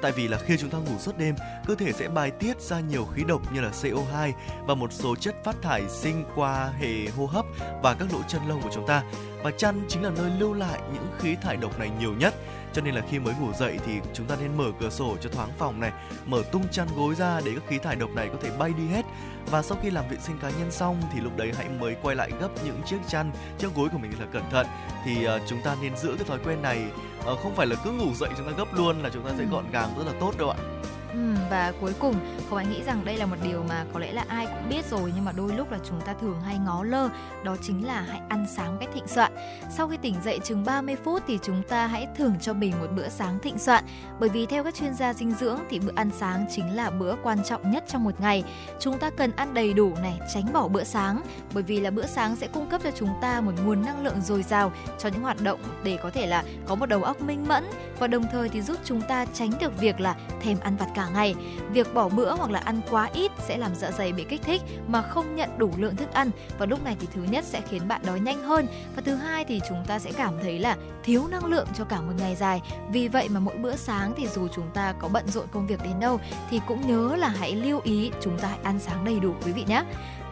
[0.01, 2.79] Tại vì là khi chúng ta ngủ suốt đêm cơ thể sẽ bài tiết ra
[2.79, 4.31] nhiều khí độc như là CO2
[4.65, 7.45] và một số chất phát thải sinh qua hệ hô hấp
[7.83, 9.03] và các lỗ chân lông của chúng ta.
[9.43, 12.33] Và chăn chính là nơi lưu lại những khí thải độc này nhiều nhất
[12.73, 15.29] cho nên là khi mới ngủ dậy thì chúng ta nên mở cửa sổ cho
[15.29, 15.91] thoáng phòng này
[16.25, 18.87] mở tung chăn gối ra để các khí thải độc này có thể bay đi
[18.87, 19.05] hết.
[19.51, 22.15] Và sau khi làm vệ sinh cá nhân xong thì lúc đấy hãy mới quay
[22.15, 24.67] lại gấp những chiếc chăn chiếc gối của mình là cẩn thận.
[25.05, 26.85] Thì uh, chúng ta nên giữ cái thói quen này
[27.19, 29.43] uh, không phải là cứ ngủ dậy chúng ta gấp luôn là chúng ta sẽ
[29.43, 29.49] Ừ.
[29.51, 30.57] gọn gàng rất là tốt đâu ạ
[31.49, 32.15] và cuối cùng,
[32.49, 34.85] không anh nghĩ rằng đây là một điều mà có lẽ là ai cũng biết
[34.89, 37.09] rồi, nhưng mà đôi lúc là chúng ta thường hay ngó lơ,
[37.43, 39.31] đó chính là hãy ăn sáng một cách thịnh soạn.
[39.69, 42.87] Sau khi tỉnh dậy chừng 30 phút thì chúng ta hãy thưởng cho mình một
[42.95, 43.83] bữa sáng thịnh soạn,
[44.19, 47.15] bởi vì theo các chuyên gia dinh dưỡng thì bữa ăn sáng chính là bữa
[47.23, 48.43] quan trọng nhất trong một ngày.
[48.79, 51.21] Chúng ta cần ăn đầy đủ này, tránh bỏ bữa sáng,
[51.53, 54.21] bởi vì là bữa sáng sẽ cung cấp cho chúng ta một nguồn năng lượng
[54.21, 57.45] dồi dào cho những hoạt động để có thể là có một đầu óc minh
[57.47, 57.65] mẫn,
[57.99, 61.02] và đồng thời thì giúp chúng ta tránh được việc là thèm ăn vặt cả
[61.09, 61.35] ngày.
[61.71, 64.61] Việc bỏ bữa hoặc là ăn quá ít sẽ làm dạ dày bị kích thích
[64.87, 67.87] mà không nhận đủ lượng thức ăn và lúc này thì thứ nhất sẽ khiến
[67.87, 71.27] bạn đói nhanh hơn và thứ hai thì chúng ta sẽ cảm thấy là thiếu
[71.27, 72.61] năng lượng cho cả một ngày dài.
[72.91, 75.83] Vì vậy mà mỗi bữa sáng thì dù chúng ta có bận rộn công việc
[75.83, 79.19] đến đâu thì cũng nhớ là hãy lưu ý chúng ta hãy ăn sáng đầy
[79.19, 79.83] đủ, quý vị nhé.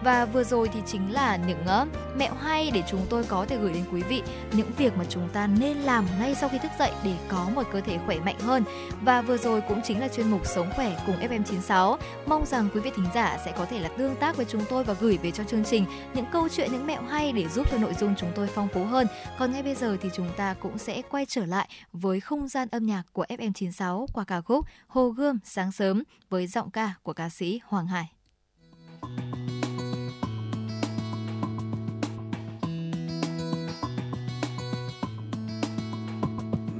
[0.03, 1.87] Và vừa rồi thì chính là những uh,
[2.17, 5.29] mẹo hay để chúng tôi có thể gửi đến quý vị những việc mà chúng
[5.29, 8.39] ta nên làm ngay sau khi thức dậy để có một cơ thể khỏe mạnh
[8.39, 8.63] hơn.
[9.01, 11.97] Và vừa rồi cũng chính là chuyên mục Sống khỏe cùng FM96.
[12.25, 14.83] Mong rằng quý vị thính giả sẽ có thể là tương tác với chúng tôi
[14.83, 17.77] và gửi về cho chương trình những câu chuyện, những mẹo hay để giúp cho
[17.77, 19.07] nội dung chúng tôi phong phú hơn.
[19.39, 22.67] Còn ngay bây giờ thì chúng ta cũng sẽ quay trở lại với không gian
[22.71, 27.13] âm nhạc của FM96 qua ca khúc Hồ Gươm sáng sớm với giọng ca của
[27.13, 28.11] ca sĩ Hoàng Hải.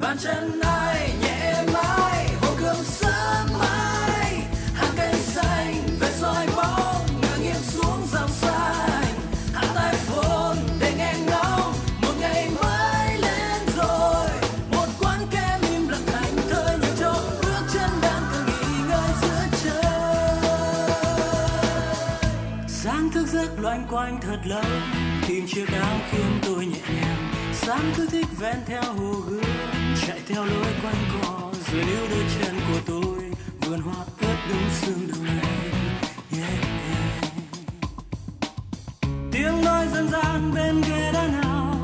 [0.02, 4.42] Bàn chân ai nhẹ mãi, hồ gươm sớm mai.
[4.74, 9.16] Hàng cây xanh về soi bóng ngả nghiêng xuống dòng xanh
[9.54, 14.28] hạ tay phồn để nghe ngóng, một ngày mới lên rồi.
[14.72, 19.12] Một quán kem im lặng thành thơi như trống bước chân đang cần nghỉ ngơi
[19.22, 19.84] giữa trời.
[22.68, 24.64] Sáng thức giấc loanh quanh thật lâu,
[25.28, 27.34] tìm chiếc áo khiến tôi nhẹ nhàng.
[27.54, 29.44] Sáng cứ thích ven theo hồ gươm
[30.08, 34.70] chạy theo lối quanh co dưới níu đôi chân của tôi vườn hoa ướt đúng
[34.82, 35.72] sương đầu này
[36.32, 36.54] yeah,
[36.92, 37.34] yeah.
[39.32, 41.76] tiếng nói dân gian bên ghế đá nào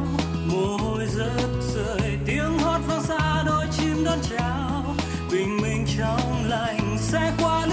[0.47, 4.95] mồ hôi rớt rơi tiếng hót vang xa đôi chim đón chào
[5.32, 7.66] bình minh trong lành sẽ qua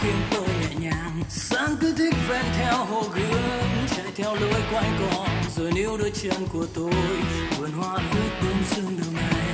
[0.00, 1.22] khiến tôi nhẹ nhàng.
[1.28, 6.12] Sáng cứ thích ven theo hồ gươm, chạy theo lối quanh co rồi níu đôi
[6.22, 6.92] chân của tôi,
[7.58, 9.46] vườn hoa ướt bông sương đầu này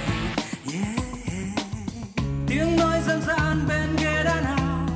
[0.72, 0.96] yeah.
[2.46, 4.88] tiếng nói dân gian bên ghế đá nào?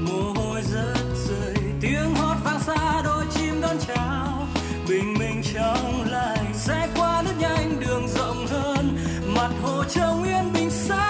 [0.00, 4.46] Mồ hôi rớt rơi, tiếng hót vang xa, đôi chim đón chào.
[4.88, 8.98] Bình minh trong lành, sẽ qua nước nhanh, đường rộng hơn.
[9.26, 11.03] Mặt hồ trông yên bình sáng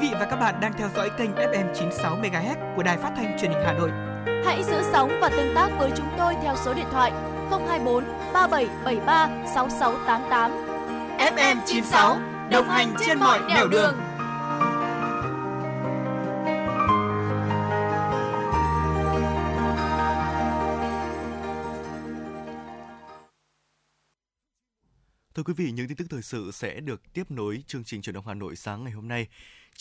[0.00, 3.38] vị và các bạn đang theo dõi kênh FM 96 MHz của đài phát thanh
[3.40, 3.90] truyền hình Hà Nội.
[4.44, 7.12] Hãy giữ sóng và tương tác với chúng tôi theo số điện thoại
[7.50, 10.50] 024 3773 6688.
[11.18, 12.18] FM 96
[12.50, 13.94] đồng hành trên mọi nẻo đường.
[25.34, 28.14] Thưa quý vị, những tin tức thời sự sẽ được tiếp nối chương trình truyền
[28.14, 29.28] động Hà Nội sáng ngày hôm nay.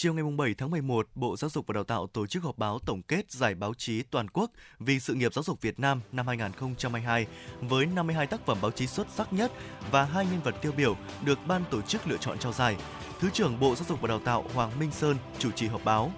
[0.01, 2.79] Chiều ngày 7 tháng 11, Bộ Giáo dục và Đào tạo tổ chức họp báo
[2.79, 6.27] tổng kết giải báo chí toàn quốc vì sự nghiệp giáo dục Việt Nam năm
[6.27, 7.27] 2022
[7.61, 9.51] với 52 tác phẩm báo chí xuất sắc nhất
[9.91, 10.95] và hai nhân vật tiêu biểu
[11.25, 12.77] được ban tổ chức lựa chọn trao giải.
[13.19, 16.11] Thứ trưởng Bộ Giáo dục và Đào tạo Hoàng Minh Sơn chủ trì họp báo.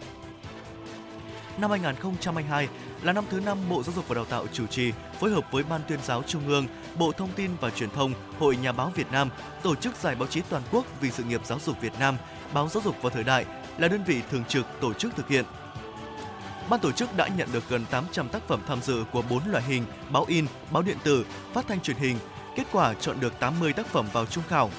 [1.57, 2.67] Năm 2022
[3.03, 5.63] là năm thứ năm Bộ Giáo dục và Đào tạo chủ trì phối hợp với
[5.63, 6.67] Ban tuyên giáo Trung ương,
[6.99, 9.29] Bộ Thông tin và Truyền thông, Hội Nhà báo Việt Nam
[9.63, 12.17] tổ chức giải báo chí toàn quốc vì sự nghiệp giáo dục Việt Nam,
[12.53, 13.45] báo Giáo dục và Thời đại
[13.78, 15.45] là đơn vị thường trực tổ chức thực hiện.
[16.69, 19.63] Ban tổ chức đã nhận được gần 800 tác phẩm tham dự của 4 loại
[19.63, 22.17] hình báo in, báo điện tử, phát thanh truyền hình.
[22.55, 24.69] Kết quả chọn được 80 tác phẩm vào trung khảo.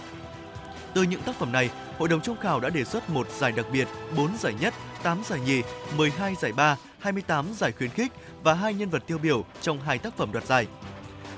[0.94, 3.66] Từ những tác phẩm này, Hội đồng trung khảo đã đề xuất một giải đặc
[3.72, 5.62] biệt, 4 giải nhất, 8 giải nhì,
[5.96, 8.12] 12 giải ba, 28 giải khuyến khích
[8.42, 10.66] và hai nhân vật tiêu biểu trong hai tác phẩm đoạt giải.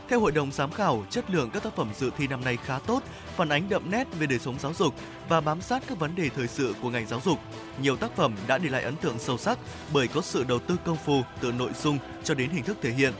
[0.08, 2.78] Theo hội đồng giám khảo, chất lượng các tác phẩm dự thi năm nay khá
[2.78, 3.02] tốt,
[3.36, 4.94] phản ánh đậm nét về đời sống giáo dục
[5.28, 7.38] và bám sát các vấn đề thời sự của ngành giáo dục.
[7.82, 9.58] Nhiều tác phẩm đã để lại ấn tượng sâu sắc
[9.92, 12.90] bởi có sự đầu tư công phu từ nội dung cho đến hình thức thể
[12.90, 13.12] hiện.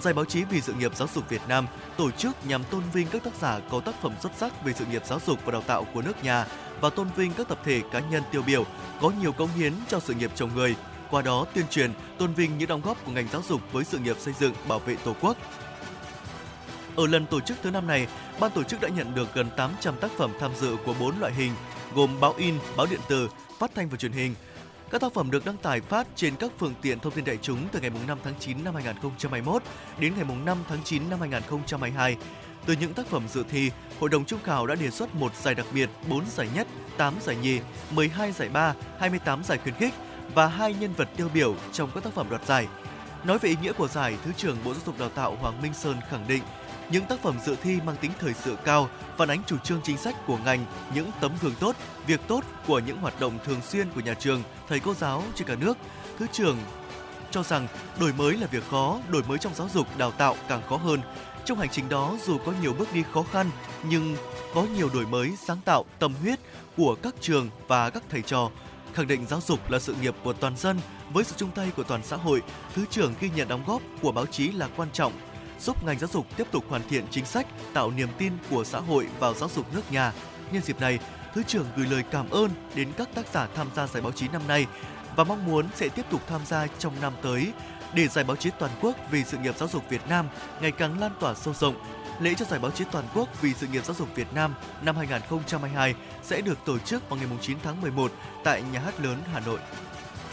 [0.00, 1.66] Giải báo chí vì sự nghiệp giáo dục Việt Nam
[1.96, 4.84] tổ chức nhằm tôn vinh các tác giả có tác phẩm xuất sắc về sự
[4.86, 6.46] nghiệp giáo dục và đào tạo của nước nhà
[6.80, 8.64] và tôn vinh các tập thể cá nhân tiêu biểu
[9.00, 10.76] có nhiều công hiến cho sự nghiệp chồng người,
[11.10, 13.98] qua đó tuyên truyền, tôn vinh những đóng góp của ngành giáo dục với sự
[13.98, 15.36] nghiệp xây dựng, bảo vệ Tổ quốc.
[17.00, 18.06] Ở lần tổ chức thứ năm này,
[18.40, 21.32] ban tổ chức đã nhận được gần 800 tác phẩm tham dự của 4 loại
[21.32, 21.52] hình,
[21.94, 23.28] gồm báo in, báo điện tử,
[23.58, 24.34] phát thanh và truyền hình.
[24.90, 27.58] Các tác phẩm được đăng tải phát trên các phương tiện thông tin đại chúng
[27.72, 29.62] từ ngày 5 tháng 9 năm 2021
[29.98, 32.16] đến ngày 5 tháng 9 năm 2022.
[32.66, 33.70] Từ những tác phẩm dự thi,
[34.00, 37.14] Hội đồng trung khảo đã đề xuất một giải đặc biệt, 4 giải nhất, 8
[37.20, 39.94] giải nhì, 12 giải ba, 28 giải khuyến khích
[40.34, 42.68] và hai nhân vật tiêu biểu trong các tác phẩm đoạt giải.
[43.24, 45.74] Nói về ý nghĩa của giải, Thứ trưởng Bộ Giáo dục Đào tạo Hoàng Minh
[45.74, 46.42] Sơn khẳng định
[46.90, 49.96] những tác phẩm dự thi mang tính thời sự cao, phản ánh chủ trương chính
[49.96, 50.64] sách của ngành,
[50.94, 51.76] những tấm gương tốt,
[52.06, 55.48] việc tốt của những hoạt động thường xuyên của nhà trường, thầy cô giáo trên
[55.48, 55.76] cả nước.
[56.18, 56.58] Thứ trưởng
[57.30, 57.66] cho rằng
[58.00, 61.00] đổi mới là việc khó, đổi mới trong giáo dục đào tạo càng khó hơn.
[61.44, 63.50] Trong hành trình đó dù có nhiều bước đi khó khăn
[63.82, 64.16] nhưng
[64.54, 66.38] có nhiều đổi mới sáng tạo, tâm huyết
[66.76, 68.50] của các trường và các thầy trò.
[68.94, 70.80] Khẳng định giáo dục là sự nghiệp của toàn dân
[71.12, 72.42] với sự chung tay của toàn xã hội,
[72.74, 75.12] Thứ trưởng ghi nhận đóng góp của báo chí là quan trọng
[75.60, 78.78] giúp ngành giáo dục tiếp tục hoàn thiện chính sách, tạo niềm tin của xã
[78.78, 80.12] hội vào giáo dục nước nhà.
[80.52, 80.98] Nhân dịp này,
[81.34, 84.28] Thứ trưởng gửi lời cảm ơn đến các tác giả tham gia giải báo chí
[84.28, 84.66] năm nay
[85.16, 87.52] và mong muốn sẽ tiếp tục tham gia trong năm tới
[87.94, 90.28] để giải báo chí toàn quốc vì sự nghiệp giáo dục Việt Nam
[90.60, 91.74] ngày càng lan tỏa sâu rộng.
[92.20, 94.96] Lễ trao giải báo chí toàn quốc vì sự nghiệp giáo dục Việt Nam năm
[94.96, 98.12] 2022 sẽ được tổ chức vào ngày 9 tháng 11
[98.44, 99.58] tại Nhà hát lớn Hà Nội.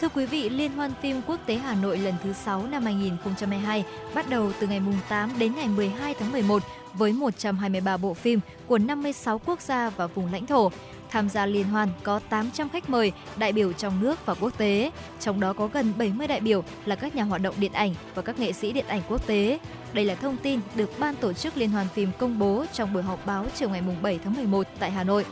[0.00, 3.84] Thưa quý vị, Liên hoan phim quốc tế Hà Nội lần thứ 6 năm 2022
[4.14, 6.62] bắt đầu từ ngày 8 đến ngày 12 tháng 11
[6.94, 10.70] với 123 bộ phim của 56 quốc gia và vùng lãnh thổ.
[11.10, 14.90] Tham gia liên hoan có 800 khách mời, đại biểu trong nước và quốc tế,
[15.20, 18.22] trong đó có gần 70 đại biểu là các nhà hoạt động điện ảnh và
[18.22, 19.58] các nghệ sĩ điện ảnh quốc tế.
[19.92, 23.02] Đây là thông tin được ban tổ chức Liên hoan phim công bố trong buổi
[23.02, 25.24] họp báo chiều ngày 7 tháng 11 tại Hà Nội.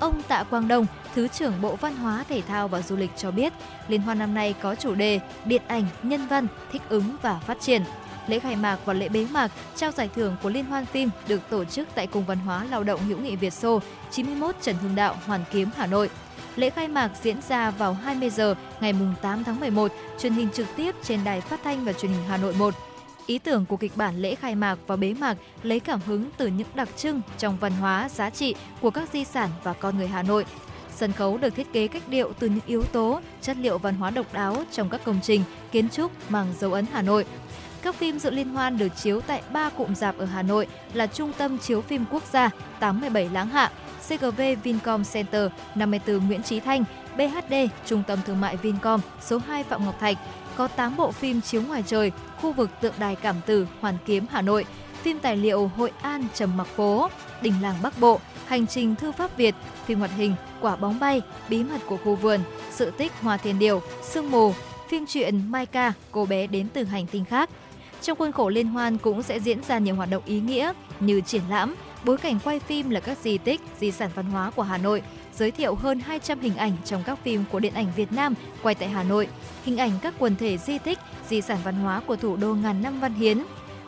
[0.00, 3.30] Ông Tạ Quang Đông, Thứ trưởng Bộ Văn hóa, Thể thao và Du lịch cho
[3.30, 3.52] biết,
[3.88, 7.60] liên hoan năm nay có chủ đề Điện ảnh, nhân văn, thích ứng và phát
[7.60, 7.82] triển.
[8.26, 11.40] Lễ khai mạc và lễ bế mạc trao giải thưởng của Liên hoan phim được
[11.50, 13.80] tổ chức tại Cung văn hóa Lao động hữu nghị Việt Xô,
[14.10, 16.10] 91 Trần Hưng Đạo, Hoàn Kiếm, Hà Nội.
[16.56, 20.66] Lễ khai mạc diễn ra vào 20 giờ ngày 8 tháng 11, truyền hình trực
[20.76, 22.74] tiếp trên đài phát thanh và truyền hình Hà Nội 1.
[23.26, 26.46] Ý tưởng của kịch bản lễ khai mạc và bế mạc lấy cảm hứng từ
[26.46, 30.08] những đặc trưng trong văn hóa, giá trị của các di sản và con người
[30.08, 30.44] Hà Nội.
[30.96, 34.10] Sân khấu được thiết kế cách điệu từ những yếu tố, chất liệu văn hóa
[34.10, 37.24] độc đáo trong các công trình, kiến trúc mang dấu ấn Hà Nội.
[37.82, 41.06] Các phim dự liên hoan được chiếu tại ba cụm rạp ở Hà Nội là
[41.06, 42.50] Trung tâm Chiếu phim Quốc gia
[42.80, 43.70] 87 Láng Hạ,
[44.08, 46.84] CGV Vincom Center 54 Nguyễn Trí Thanh,
[47.16, 47.54] BHD
[47.86, 50.16] Trung tâm Thương mại Vincom số 2 Phạm Ngọc Thạch.
[50.56, 52.12] Có 8 bộ phim chiếu ngoài trời,
[52.44, 54.64] khu vực tượng đài Cảm Tử, Hoàn Kiếm, Hà Nội,
[55.02, 57.08] phim tài liệu Hội An Trầm Mặc Phố,
[57.42, 59.54] Đình Làng Bắc Bộ, Hành trình Thư pháp Việt,
[59.86, 62.40] phim hoạt hình Quả bóng bay, Bí mật của khu vườn,
[62.70, 64.52] Sự tích Hoa Thiên Điều, Sương mù,
[64.88, 67.50] phim truyện Mai Ca, cô bé đến từ hành tinh khác.
[68.02, 71.20] Trong khuôn khổ liên hoan cũng sẽ diễn ra nhiều hoạt động ý nghĩa như
[71.20, 71.74] triển lãm,
[72.04, 75.02] bối cảnh quay phim là các di tích, di sản văn hóa của Hà Nội,
[75.36, 78.74] giới thiệu hơn 200 hình ảnh trong các phim của điện ảnh Việt Nam quay
[78.74, 79.28] tại Hà Nội,
[79.64, 82.82] hình ảnh các quần thể di tích, di sản văn hóa của thủ đô ngàn
[82.82, 83.42] năm văn hiến.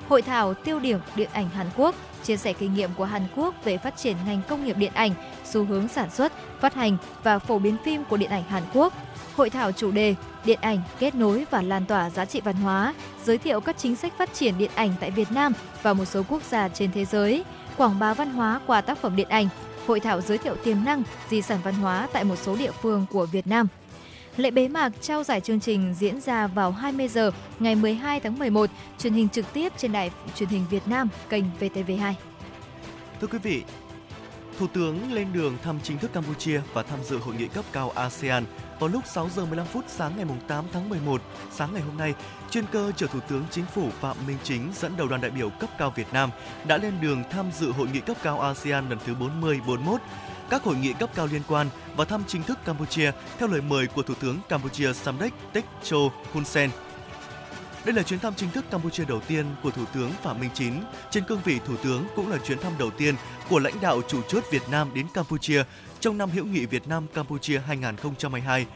[0.08, 1.94] Hội thảo tiêu điểm điện ảnh Hàn Quốc,
[2.24, 5.12] chia sẻ kinh nghiệm của Hàn Quốc về phát triển ngành công nghiệp điện ảnh,
[5.44, 8.92] xu hướng sản xuất, phát hành và phổ biến phim của điện ảnh Hàn Quốc.
[9.36, 10.14] Hội thảo chủ đề
[10.46, 12.94] Điện ảnh kết nối và lan tỏa giá trị văn hóa,
[13.24, 16.22] giới thiệu các chính sách phát triển điện ảnh tại Việt Nam và một số
[16.28, 17.44] quốc gia trên thế giới,
[17.76, 19.48] quảng bá văn hóa qua tác phẩm điện ảnh,
[19.86, 23.06] hội thảo giới thiệu tiềm năng, di sản văn hóa tại một số địa phương
[23.10, 23.68] của Việt Nam.
[24.36, 28.38] Lễ bế mạc trao giải chương trình diễn ra vào 20 giờ ngày 12 tháng
[28.38, 32.12] 11, truyền hình trực tiếp trên đài truyền hình Việt Nam, kênh VTV2.
[33.20, 33.62] Thưa quý vị,
[34.58, 37.90] Thủ tướng lên đường thăm chính thức Campuchia và tham dự hội nghị cấp cao
[37.90, 38.44] ASEAN
[38.78, 41.22] vào lúc 6 giờ 15 phút sáng ngày 8 tháng 11.
[41.50, 42.14] Sáng ngày hôm nay,
[42.50, 45.50] chuyên cơ chở Thủ tướng Chính phủ Phạm Minh Chính dẫn đầu đoàn đại biểu
[45.50, 46.30] cấp cao Việt Nam
[46.66, 49.98] đã lên đường tham dự hội nghị cấp cao ASEAN lần thứ 40-41
[50.50, 51.66] các hội nghị cấp cao liên quan
[51.96, 55.96] và thăm chính thức Campuchia theo lời mời của Thủ tướng Campuchia Samdech Techo
[56.32, 56.70] Hun Sen.
[57.86, 60.82] Đây là chuyến thăm chính thức Campuchia đầu tiên của Thủ tướng Phạm Minh Chính.
[61.10, 63.14] Trên cương vị Thủ tướng cũng là chuyến thăm đầu tiên
[63.48, 65.64] của lãnh đạo chủ chốt Việt Nam đến Campuchia
[66.00, 68.66] trong năm hữu nghị Việt Nam Campuchia 2022.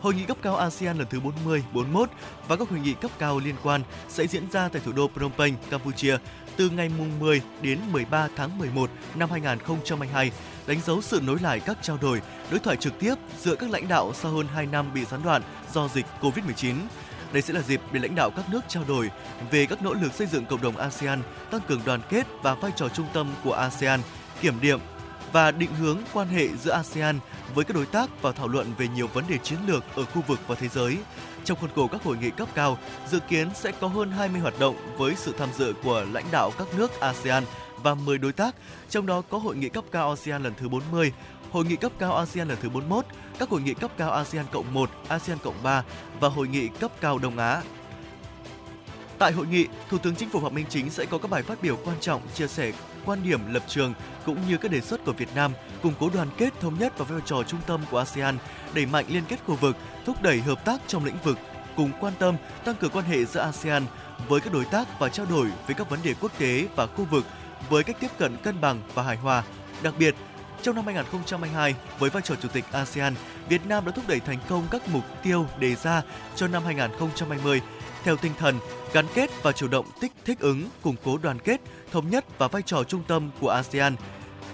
[0.00, 2.10] Hội nghị cấp cao ASEAN lần thứ 40, 41
[2.48, 5.32] và các hội nghị cấp cao liên quan sẽ diễn ra tại thủ đô Phnom
[5.38, 6.16] Penh, Campuchia
[6.56, 6.90] từ ngày
[7.20, 10.32] 10 đến 13 tháng 11 năm 2022,
[10.66, 13.88] đánh dấu sự nối lại các trao đổi, đối thoại trực tiếp giữa các lãnh
[13.88, 15.42] đạo sau hơn 2 năm bị gián đoạn
[15.72, 16.74] do dịch Covid-19.
[17.32, 19.10] Đây sẽ là dịp để lãnh đạo các nước trao đổi
[19.50, 22.72] về các nỗ lực xây dựng cộng đồng ASEAN, tăng cường đoàn kết và vai
[22.76, 24.00] trò trung tâm của ASEAN,
[24.40, 24.80] kiểm điểm
[25.32, 27.18] và định hướng quan hệ giữa ASEAN
[27.54, 30.22] với các đối tác và thảo luận về nhiều vấn đề chiến lược ở khu
[30.26, 30.98] vực và thế giới.
[31.44, 32.78] Trong khuôn khổ các hội nghị cấp cao,
[33.10, 36.52] dự kiến sẽ có hơn 20 hoạt động với sự tham dự của lãnh đạo
[36.58, 37.44] các nước ASEAN
[37.82, 38.54] và 10 đối tác,
[38.88, 41.12] trong đó có hội nghị cấp cao ASEAN lần thứ 40,
[41.52, 43.04] hội nghị cấp cao ASEAN lần thứ 41,
[43.38, 45.84] các hội nghị cấp cao ASEAN cộng 1, ASEAN cộng 3
[46.20, 47.62] và hội nghị cấp cao Đông Á.
[49.18, 51.62] Tại hội nghị, Thủ tướng Chính phủ Phạm Minh Chính sẽ có các bài phát
[51.62, 52.72] biểu quan trọng chia sẻ
[53.04, 53.94] quan điểm lập trường
[54.26, 57.04] cũng như các đề xuất của Việt Nam củng cố đoàn kết thống nhất và
[57.04, 58.38] vai trò trung tâm của ASEAN,
[58.74, 59.76] đẩy mạnh liên kết khu vực,
[60.06, 61.38] thúc đẩy hợp tác trong lĩnh vực,
[61.76, 63.86] cùng quan tâm tăng cường quan hệ giữa ASEAN
[64.28, 67.04] với các đối tác và trao đổi về các vấn đề quốc tế và khu
[67.04, 67.24] vực
[67.68, 69.42] với cách tiếp cận cân bằng và hài hòa.
[69.82, 70.14] Đặc biệt,
[70.62, 73.14] trong năm 2022, với vai trò Chủ tịch ASEAN,
[73.48, 76.02] Việt Nam đã thúc đẩy thành công các mục tiêu đề ra
[76.36, 77.60] cho năm 2020
[78.04, 78.58] theo tinh thần
[78.92, 81.60] gắn kết và chủ động tích thích ứng, củng cố đoàn kết,
[81.92, 83.96] thống nhất và vai trò trung tâm của ASEAN.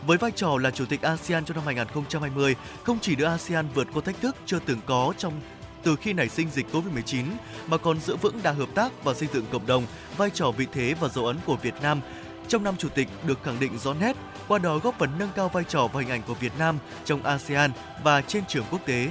[0.06, 3.88] Với vai trò là Chủ tịch ASEAN trong năm 2020, không chỉ đưa ASEAN vượt
[3.94, 5.40] qua thách thức chưa từng có trong
[5.82, 7.24] từ khi nảy sinh dịch Covid-19
[7.66, 9.86] mà còn giữ vững đà hợp tác và xây dựng cộng đồng,
[10.16, 12.00] vai trò vị thế và dấu ấn của Việt Nam
[12.48, 14.16] trong năm chủ tịch được khẳng định rõ nét,
[14.48, 17.22] qua đó góp phần nâng cao vai trò và hình ảnh của Việt Nam trong
[17.22, 17.70] ASEAN
[18.04, 19.08] và trên trường quốc tế.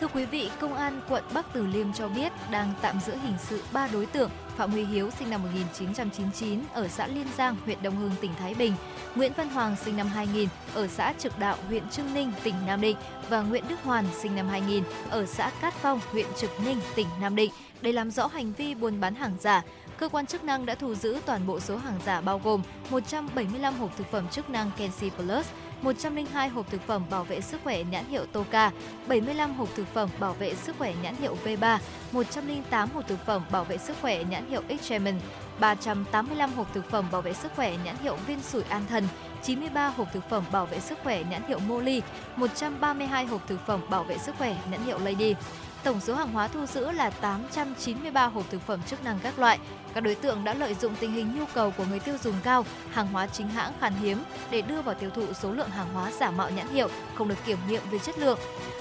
[0.00, 3.34] Thưa quý vị, Công an quận Bắc Từ Liêm cho biết đang tạm giữ hình
[3.38, 7.82] sự 3 đối tượng Phạm Huy Hiếu sinh năm 1999 ở xã Liên Giang, huyện
[7.82, 8.72] Đông Hưng, tỉnh Thái Bình,
[9.14, 12.80] Nguyễn Văn Hoàng sinh năm 2000 ở xã Trực Đạo, huyện Trưng Ninh, tỉnh Nam
[12.80, 12.96] Định
[13.28, 17.06] và Nguyễn Đức Hoàn sinh năm 2000 ở xã Cát Phong, huyện Trực Ninh, tỉnh
[17.20, 17.50] Nam Định
[17.80, 19.62] để làm rõ hành vi buôn bán hàng giả.
[20.00, 23.74] Cơ quan chức năng đã thu giữ toàn bộ số hàng giả bao gồm 175
[23.74, 25.46] hộp thực phẩm chức năng Kensi Plus,
[25.82, 28.70] 102 hộp thực phẩm bảo vệ sức khỏe nhãn hiệu Toka,
[29.06, 31.78] 75 hộp thực phẩm bảo vệ sức khỏe nhãn hiệu V3,
[32.12, 35.20] 108 hộp thực phẩm bảo vệ sức khỏe nhãn hiệu Xtremen,
[35.60, 39.08] 385 hộp thực phẩm bảo vệ sức khỏe nhãn hiệu Viên sủi An Thần,
[39.42, 42.02] 93 hộp thực phẩm bảo vệ sức khỏe nhãn hiệu Molly,
[42.36, 45.34] 132 hộp thực phẩm bảo vệ sức khỏe nhãn hiệu Lady.
[45.84, 49.58] Tổng số hàng hóa thu giữ là 893 hộp thực phẩm chức năng các loại.
[49.94, 52.64] Các đối tượng đã lợi dụng tình hình nhu cầu của người tiêu dùng cao,
[52.90, 54.18] hàng hóa chính hãng khan hiếm
[54.50, 57.44] để đưa vào tiêu thụ số lượng hàng hóa giả mạo nhãn hiệu không được
[57.46, 58.38] kiểm nghiệm về chất lượng.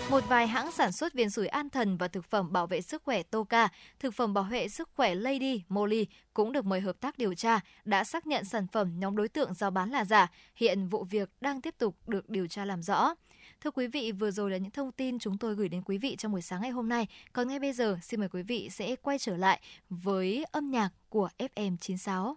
[0.09, 3.03] Một vài hãng sản xuất viên sủi an thần và thực phẩm bảo vệ sức
[3.05, 3.67] khỏe Toka,
[3.99, 7.59] thực phẩm bảo vệ sức khỏe Lady, Molly cũng được mời hợp tác điều tra,
[7.85, 10.27] đã xác nhận sản phẩm nhóm đối tượng giao bán là giả.
[10.55, 13.15] Hiện vụ việc đang tiếp tục được điều tra làm rõ.
[13.63, 16.15] Thưa quý vị, vừa rồi là những thông tin chúng tôi gửi đến quý vị
[16.15, 17.07] trong buổi sáng ngày hôm nay.
[17.33, 20.89] Còn ngay bây giờ, xin mời quý vị sẽ quay trở lại với âm nhạc
[21.09, 22.35] của FM96.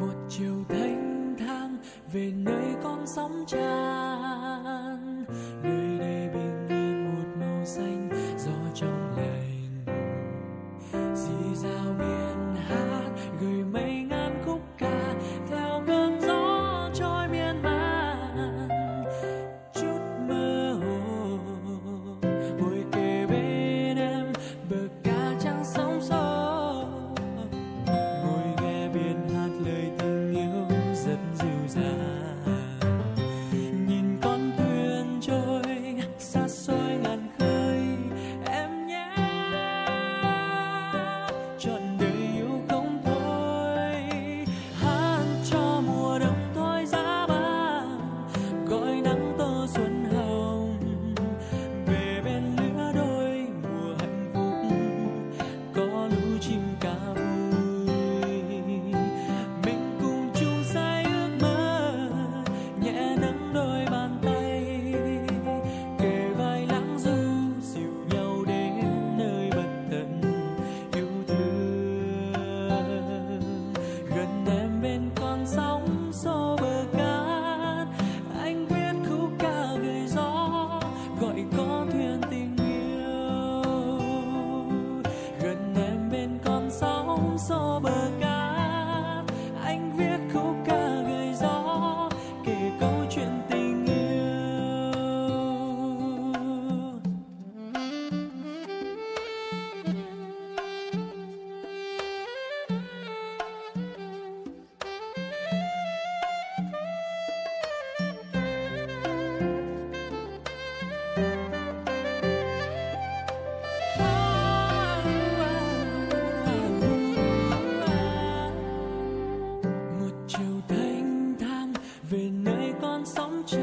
[0.00, 1.76] một chiều thanh thang
[2.12, 5.24] về nơi con sóng tràn
[5.62, 8.07] nơi đây bình yên một màu xanh
[8.78, 9.17] gió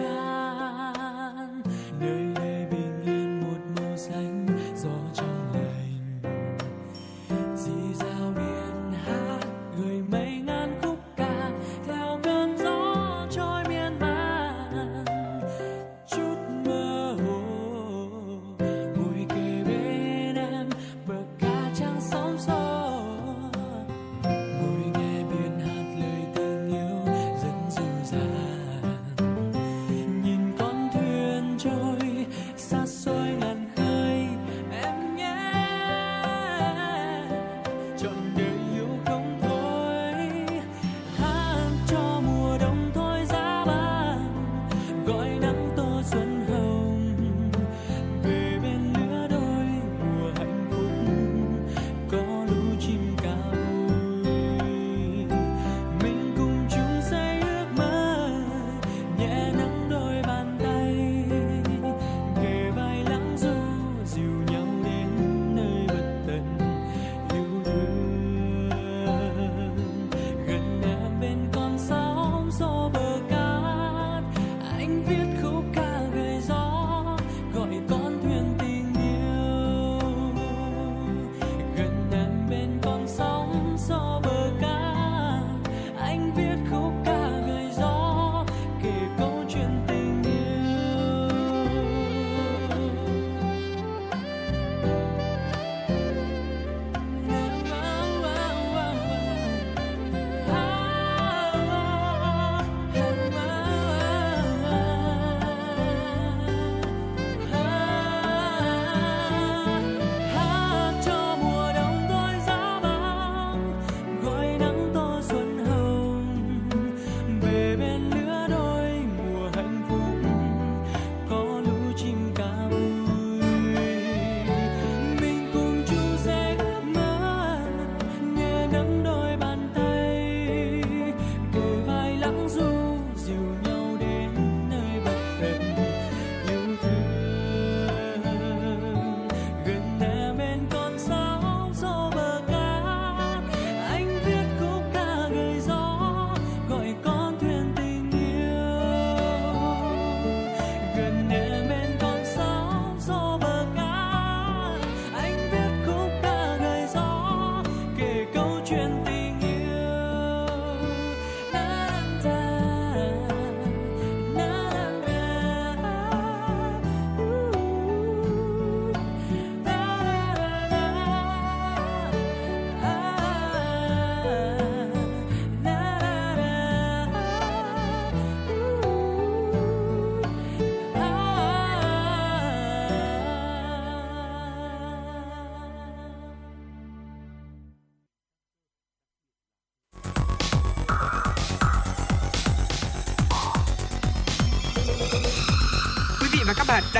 [0.04, 0.35] try.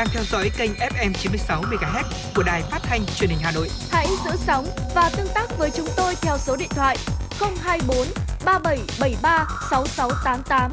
[0.06, 2.04] Đang theo dõi kênh FM 96 MHz
[2.36, 3.70] của đài phát thanh truyền hình Hà Nội.
[3.92, 6.98] Hãy giữ sóng và tương tác với chúng tôi theo số điện thoại
[7.40, 8.08] 024
[8.46, 10.72] 3773 6688.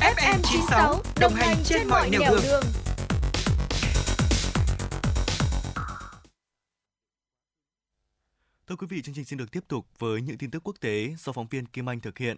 [0.00, 2.40] FM 96 đồng hành trên mọi nẻo đường.
[2.42, 2.64] đường.
[8.66, 11.14] Thưa quý vị, chương trình xin được tiếp tục với những tin tức quốc tế
[11.18, 12.36] do phóng viên Kim Anh thực hiện.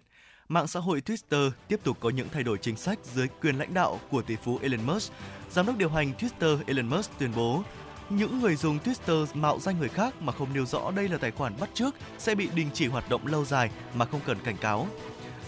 [0.49, 3.73] Mạng xã hội Twitter tiếp tục có những thay đổi chính sách dưới quyền lãnh
[3.73, 5.11] đạo của tỷ phú Elon Musk.
[5.51, 7.63] Giám đốc điều hành Twitter Elon Musk tuyên bố
[8.09, 11.31] những người dùng Twitter mạo danh người khác mà không nêu rõ đây là tài
[11.31, 14.57] khoản bắt trước sẽ bị đình chỉ hoạt động lâu dài mà không cần cảnh
[14.57, 14.87] cáo.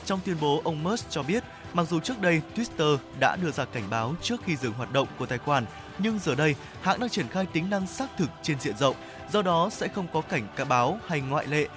[0.06, 1.44] Trong tuyên bố, ông Musk cho biết
[1.74, 5.08] mặc dù trước đây Twitter đã đưa ra cảnh báo trước khi dừng hoạt động
[5.20, 5.66] của tài khoản,
[5.98, 8.96] nhưng giờ đây hãng đang triển khai tính năng xác thực trên diện rộng,
[9.32, 11.68] do đó sẽ không có cảnh báo hay ngoại lệ.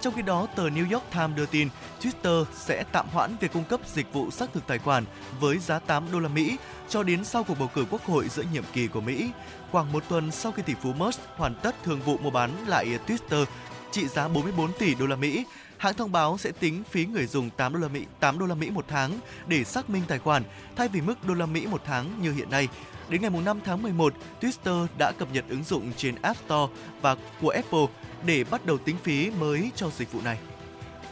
[0.00, 1.68] Trong khi đó, tờ New York Times đưa tin
[2.02, 5.04] Twitter sẽ tạm hoãn việc cung cấp dịch vụ xác thực tài khoản
[5.40, 6.56] với giá 8 đô la Mỹ
[6.88, 9.30] cho đến sau cuộc bầu cử quốc hội giữa nhiệm kỳ của Mỹ.
[9.72, 12.98] Khoảng một tuần sau khi tỷ phú Musk hoàn tất thương vụ mua bán lại
[13.06, 13.44] Twitter
[13.90, 15.44] trị giá 44 tỷ đô la Mỹ,
[15.78, 18.54] hãng thông báo sẽ tính phí người dùng 8 đô la Mỹ 8 đô la
[18.54, 20.42] Mỹ một tháng để xác minh tài khoản
[20.76, 22.68] thay vì mức đô la Mỹ một tháng như hiện nay.
[23.08, 27.16] Đến ngày 5 tháng 11, Twitter đã cập nhật ứng dụng trên App Store và
[27.40, 27.86] của Apple
[28.26, 30.38] để bắt đầu tính phí mới cho dịch vụ này.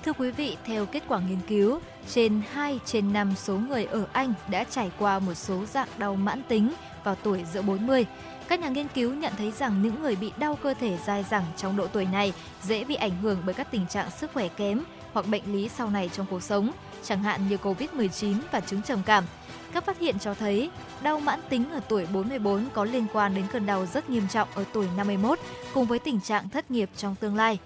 [0.05, 4.07] Thưa quý vị, theo kết quả nghiên cứu, trên 2 trên 5 số người ở
[4.13, 6.73] Anh đã trải qua một số dạng đau mãn tính
[7.05, 8.07] vào tuổi giữa 40.
[8.49, 11.45] Các nhà nghiên cứu nhận thấy rằng những người bị đau cơ thể dai dẳng
[11.57, 12.33] trong độ tuổi này
[12.63, 14.83] dễ bị ảnh hưởng bởi các tình trạng sức khỏe kém
[15.13, 16.71] hoặc bệnh lý sau này trong cuộc sống,
[17.03, 19.25] chẳng hạn như Covid-19 và chứng trầm cảm.
[19.73, 20.71] Các phát hiện cho thấy
[21.03, 24.49] đau mãn tính ở tuổi 44 có liên quan đến cơn đau rất nghiêm trọng
[24.55, 25.39] ở tuổi 51
[25.75, 27.59] cùng với tình trạng thất nghiệp trong tương lai.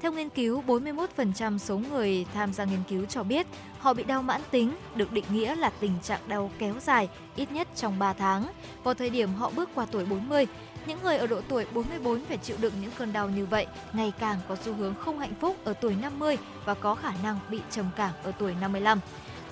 [0.00, 3.46] Theo nghiên cứu, 41% số người tham gia nghiên cứu cho biết
[3.78, 7.52] họ bị đau mãn tính, được định nghĩa là tình trạng đau kéo dài ít
[7.52, 8.46] nhất trong 3 tháng,
[8.84, 10.46] vào thời điểm họ bước qua tuổi 40.
[10.86, 14.12] Những người ở độ tuổi 44 phải chịu đựng những cơn đau như vậy ngày
[14.18, 17.60] càng có xu hướng không hạnh phúc ở tuổi 50 và có khả năng bị
[17.70, 19.00] trầm cảm ở tuổi 55.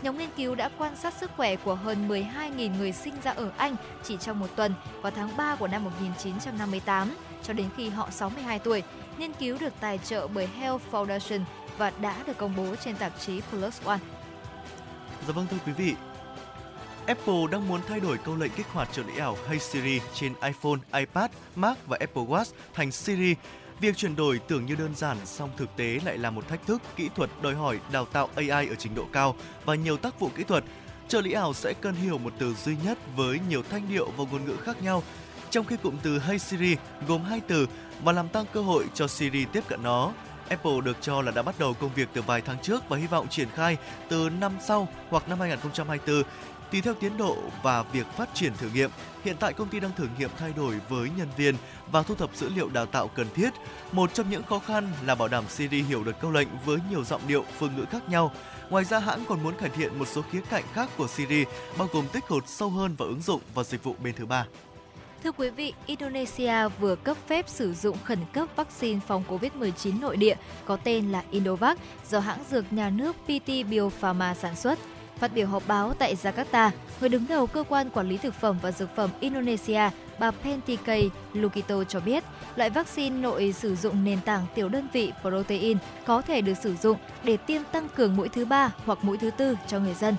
[0.02, 3.50] Nhóm nghiên cứu đã quan sát sức khỏe của hơn 12.000 người sinh ra ở
[3.56, 8.08] Anh chỉ trong một tuần vào tháng 3 của năm 1958 cho đến khi họ
[8.10, 8.82] 62 tuổi.
[9.18, 11.40] Nghiên cứu được tài trợ bởi Health Foundation
[11.78, 13.98] và đã được công bố trên tạp chí Plus One.
[15.26, 15.94] Dạ vâng thưa quý vị,
[17.06, 20.34] Apple đang muốn thay đổi câu lệnh kích hoạt trợ lý ảo Hey Siri trên
[20.42, 23.34] iPhone, iPad, Mac và Apple Watch thành Siri.
[23.80, 26.82] Việc chuyển đổi tưởng như đơn giản, song thực tế lại là một thách thức
[26.96, 30.30] kỹ thuật đòi hỏi đào tạo AI ở trình độ cao và nhiều tác vụ
[30.36, 30.64] kỹ thuật.
[31.08, 34.24] Trợ lý ảo sẽ cần hiểu một từ duy nhất với nhiều thanh điệu và
[34.30, 35.02] ngôn ngữ khác nhau,
[35.50, 36.76] trong khi cụm từ Hey Siri
[37.08, 37.66] gồm hai từ
[38.04, 40.12] và làm tăng cơ hội cho Siri tiếp cận nó.
[40.48, 43.06] Apple được cho là đã bắt đầu công việc từ vài tháng trước và hy
[43.06, 43.76] vọng triển khai
[44.08, 46.22] từ năm sau hoặc năm 2024
[46.70, 48.90] tùy theo tiến độ và việc phát triển thử nghiệm.
[49.24, 51.54] Hiện tại công ty đang thử nghiệm thay đổi với nhân viên
[51.92, 53.50] và thu thập dữ liệu đào tạo cần thiết.
[53.92, 57.04] Một trong những khó khăn là bảo đảm Siri hiểu được câu lệnh với nhiều
[57.04, 58.32] giọng điệu, phương ngữ khác nhau.
[58.70, 61.44] Ngoài ra hãng còn muốn cải thiện một số khía cạnh khác của Siri,
[61.78, 64.46] bao gồm tích hợp sâu hơn vào ứng dụng và dịch vụ bên thứ ba.
[65.24, 70.16] Thưa quý vị, Indonesia vừa cấp phép sử dụng khẩn cấp vaccine phòng COVID-19 nội
[70.16, 71.78] địa có tên là Indovac
[72.10, 74.78] do hãng dược nhà nước PT Biopharma sản xuất.
[75.18, 78.58] Phát biểu họp báo tại Jakarta, người đứng đầu cơ quan quản lý thực phẩm
[78.62, 82.24] và dược phẩm Indonesia, bà Pentikei Lukito cho biết,
[82.56, 86.76] loại vaccine nội sử dụng nền tảng tiểu đơn vị protein có thể được sử
[86.76, 90.14] dụng để tiêm tăng cường mũi thứ ba hoặc mũi thứ tư cho người dân.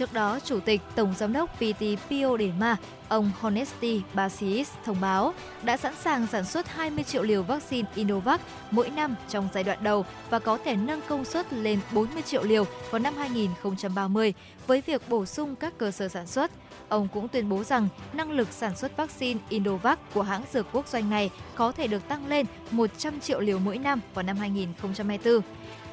[0.00, 2.76] Trước đó, Chủ tịch Tổng Giám đốc PT Pio Dema,
[3.08, 8.40] ông Honesty Basis thông báo đã sẵn sàng sản xuất 20 triệu liều vaccine Innovac
[8.70, 12.42] mỗi năm trong giai đoạn đầu và có thể nâng công suất lên 40 triệu
[12.42, 14.34] liều vào năm 2030
[14.66, 16.50] với việc bổ sung các cơ sở sản xuất.
[16.88, 20.88] Ông cũng tuyên bố rằng năng lực sản xuất vaccine Indovac của hãng dược quốc
[20.88, 25.40] doanh này có thể được tăng lên 100 triệu liều mỗi năm vào năm 2024.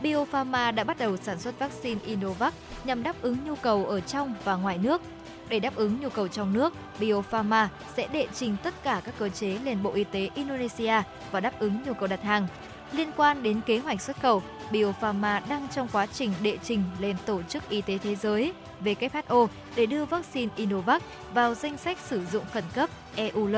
[0.02, 4.34] Biopharma đã bắt đầu sản xuất vaccine Innovac nhằm đáp ứng nhu cầu ở trong
[4.44, 5.02] và ngoài nước.
[5.50, 9.30] Để đáp ứng nhu cầu trong nước, Biopharma sẽ đệ trình tất cả các cơ
[9.30, 12.48] chế lên Bộ Y tế Indonesia và đáp ứng nhu cầu đặt hàng.
[12.92, 17.16] Liên quan đến kế hoạch xuất khẩu, Biopharma đang trong quá trình đệ trình lên
[17.26, 22.26] Tổ chức Y tế Thế giới WHO để đưa vaccine Innovac vào danh sách sử
[22.26, 23.56] dụng khẩn cấp EUL.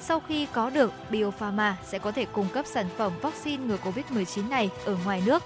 [0.00, 4.48] Sau khi có được, Biopharma sẽ có thể cung cấp sản phẩm vaccine ngừa COVID-19
[4.48, 5.42] này ở ngoài nước.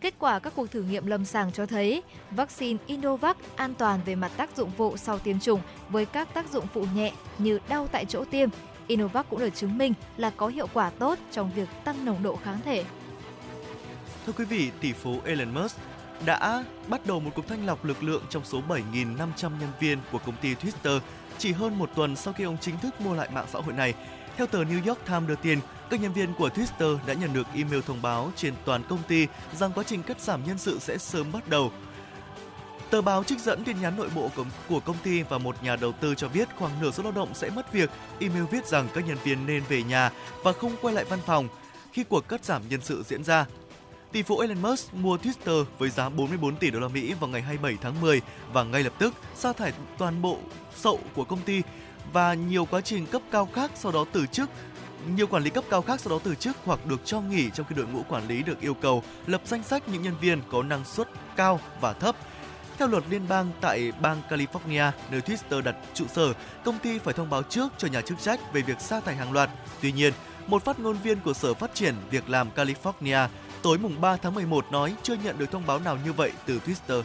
[0.00, 4.14] Kết quả các cuộc thử nghiệm lâm sàng cho thấy vaccine IndoVac an toàn về
[4.14, 7.86] mặt tác dụng phụ sau tiêm chủng với các tác dụng phụ nhẹ như đau
[7.92, 8.48] tại chỗ tiêm.
[8.86, 12.38] Innovac cũng được chứng minh là có hiệu quả tốt trong việc tăng nồng độ
[12.44, 12.84] kháng thể.
[14.26, 15.76] Thưa quý vị, tỷ phú Elon Musk
[16.26, 19.16] đã bắt đầu một cuộc thanh lọc lực lượng trong số 7.500
[19.60, 21.00] nhân viên của công ty Twitter
[21.38, 23.94] chỉ hơn một tuần sau khi ông chính thức mua lại mạng xã hội này.
[24.36, 25.58] Theo tờ New York Times đưa tin,
[25.90, 29.26] các nhân viên của Twitter đã nhận được email thông báo trên toàn công ty
[29.54, 31.72] rằng quá trình cắt giảm nhân sự sẽ sớm bắt đầu.
[32.90, 34.30] Tờ báo trích dẫn tin nhắn nội bộ
[34.68, 37.28] của công ty và một nhà đầu tư cho biết khoảng nửa số lao động
[37.34, 37.90] sẽ mất việc.
[38.20, 40.10] Email viết rằng các nhân viên nên về nhà
[40.42, 41.48] và không quay lại văn phòng
[41.92, 43.46] khi cuộc cắt giảm nhân sự diễn ra.
[44.12, 47.42] Tỷ phú Elon Musk mua Twitter với giá 44 tỷ đô la Mỹ vào ngày
[47.42, 48.20] 27 tháng 10
[48.52, 50.38] và ngay lập tức sa thải toàn bộ
[50.76, 51.62] sậu của công ty
[52.12, 54.50] và nhiều quá trình cấp cao khác sau đó từ chức
[55.16, 57.66] nhiều quản lý cấp cao khác sau đó từ chức hoặc được cho nghỉ trong
[57.66, 60.62] khi đội ngũ quản lý được yêu cầu lập danh sách những nhân viên có
[60.62, 62.16] năng suất cao và thấp.
[62.78, 66.32] Theo luật liên bang tại bang California, nơi Twitter đặt trụ sở,
[66.64, 69.32] công ty phải thông báo trước cho nhà chức trách về việc sa thải hàng
[69.32, 69.50] loạt.
[69.82, 70.12] Tuy nhiên,
[70.46, 73.28] một phát ngôn viên của Sở Phát triển Việc làm California
[73.62, 76.60] tối mùng 3 tháng 11 nói chưa nhận được thông báo nào như vậy từ
[76.66, 77.02] Twitter.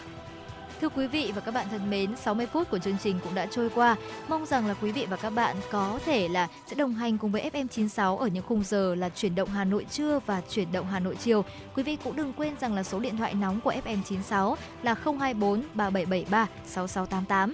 [0.82, 3.46] Thưa quý vị và các bạn thân mến, 60 phút của chương trình cũng đã
[3.46, 3.96] trôi qua.
[4.28, 7.32] Mong rằng là quý vị và các bạn có thể là sẽ đồng hành cùng
[7.32, 10.88] với FM96 ở những khung giờ là chuyển động Hà Nội trưa và chuyển động
[10.88, 11.46] Hà Nội chiều.
[11.76, 15.64] Quý vị cũng đừng quên rằng là số điện thoại nóng của FM96 là 024
[15.74, 17.54] 3773 6688.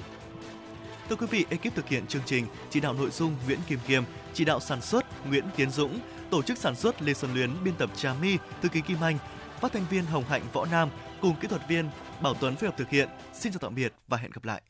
[1.09, 4.03] Thưa quý vị, ekip thực hiện chương trình chỉ đạo nội dung Nguyễn Kim Kiêm,
[4.33, 5.99] chỉ đạo sản xuất Nguyễn Tiến Dũng,
[6.29, 9.17] tổ chức sản xuất Lê Xuân Luyến, biên tập Trà My, thư ký Kim Anh,
[9.59, 10.89] phát thanh viên Hồng Hạnh, Võ Nam
[11.21, 11.89] cùng kỹ thuật viên
[12.21, 13.09] Bảo Tuấn phối hợp thực hiện.
[13.33, 14.61] Xin chào tạm biệt và hẹn gặp lại.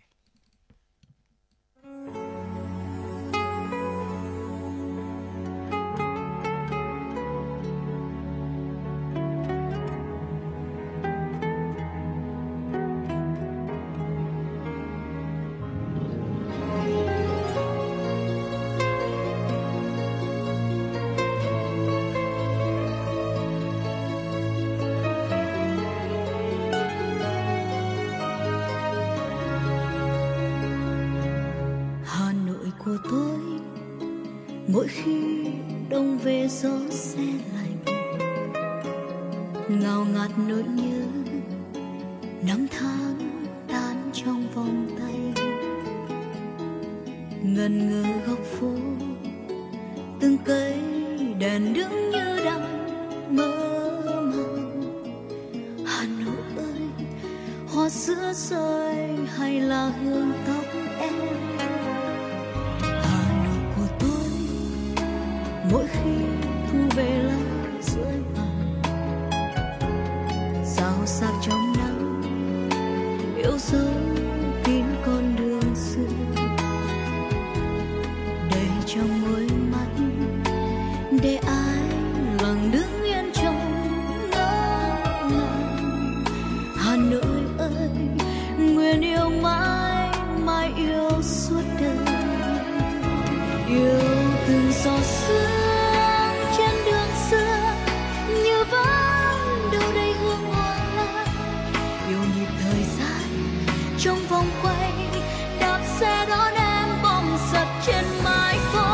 [107.55, 108.85] Bom giật trên mái phố.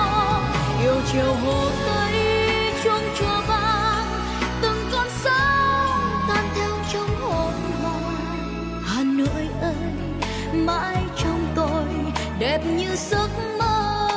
[0.82, 2.14] Yêu chiều hồ tây
[2.84, 4.08] chuông chùa vang,
[4.62, 9.76] từng con sóng tan theo trong hồn hoàng hà nội ơi,
[10.54, 11.86] mãi trong tôi,
[12.40, 14.08] đẹp như giấc mơ.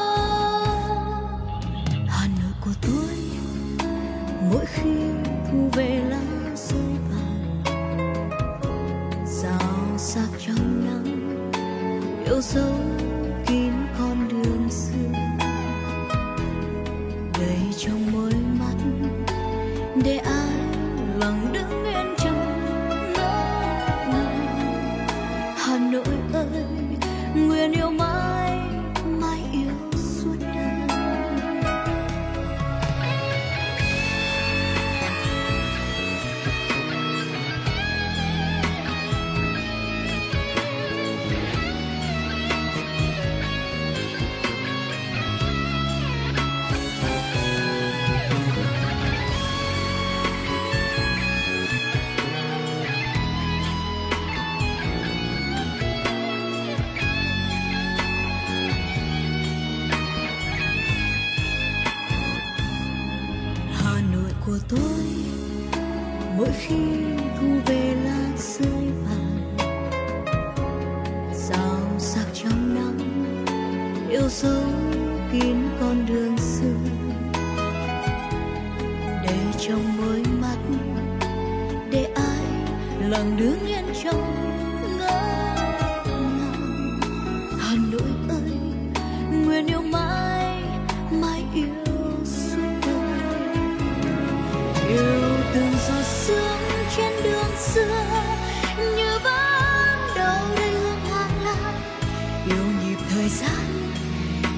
[2.08, 3.16] Hà nội của tôi,
[4.52, 4.90] mỗi khi
[5.50, 6.23] thu về lại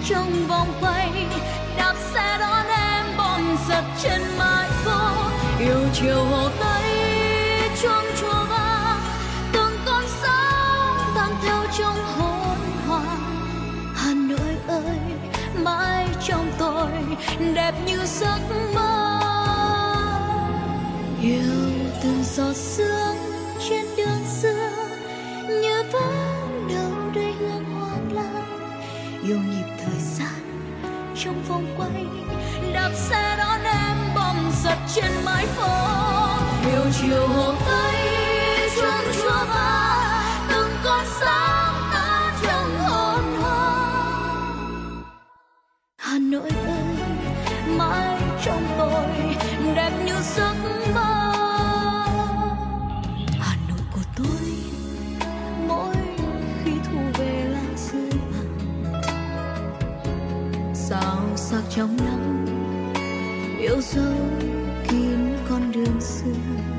[0.09, 1.27] trong vòng tay
[1.77, 5.01] đạp xe đón em bom giật trên mái phố.
[5.61, 7.11] Yêu chiều hồ tây,
[7.83, 9.01] chuông chùa vang
[9.53, 13.17] từng con sóng tan theo trong hồn hoa
[13.95, 14.99] hà nội ơi,
[15.55, 16.91] mãi trong tôi,
[17.55, 18.41] đẹp như giấc
[18.75, 19.21] mơ.
[21.23, 21.71] Yêu
[22.03, 23.17] từng giọt sương
[23.69, 24.71] trên đường xưa,
[25.49, 26.16] như vắng
[32.87, 35.87] đạp xe đón em bom giật trên mái phố.
[36.67, 37.95] Điều chiều hồ tây
[38.77, 43.85] chuông chua vang từng con sóng ta trong hồn hoa.
[45.99, 46.85] Hà nội ơi,
[47.67, 49.37] mãi trong tôi
[49.75, 50.55] đẹp như giấc
[50.95, 51.33] mơ.
[53.41, 54.49] Hà nội của tôi,
[55.69, 55.97] mỗi
[56.65, 58.59] khi thu về lá rơi vàng
[60.75, 62.16] sao sắc trong nắng
[63.77, 64.15] yêu dấu
[64.89, 66.76] kín con đường xưa.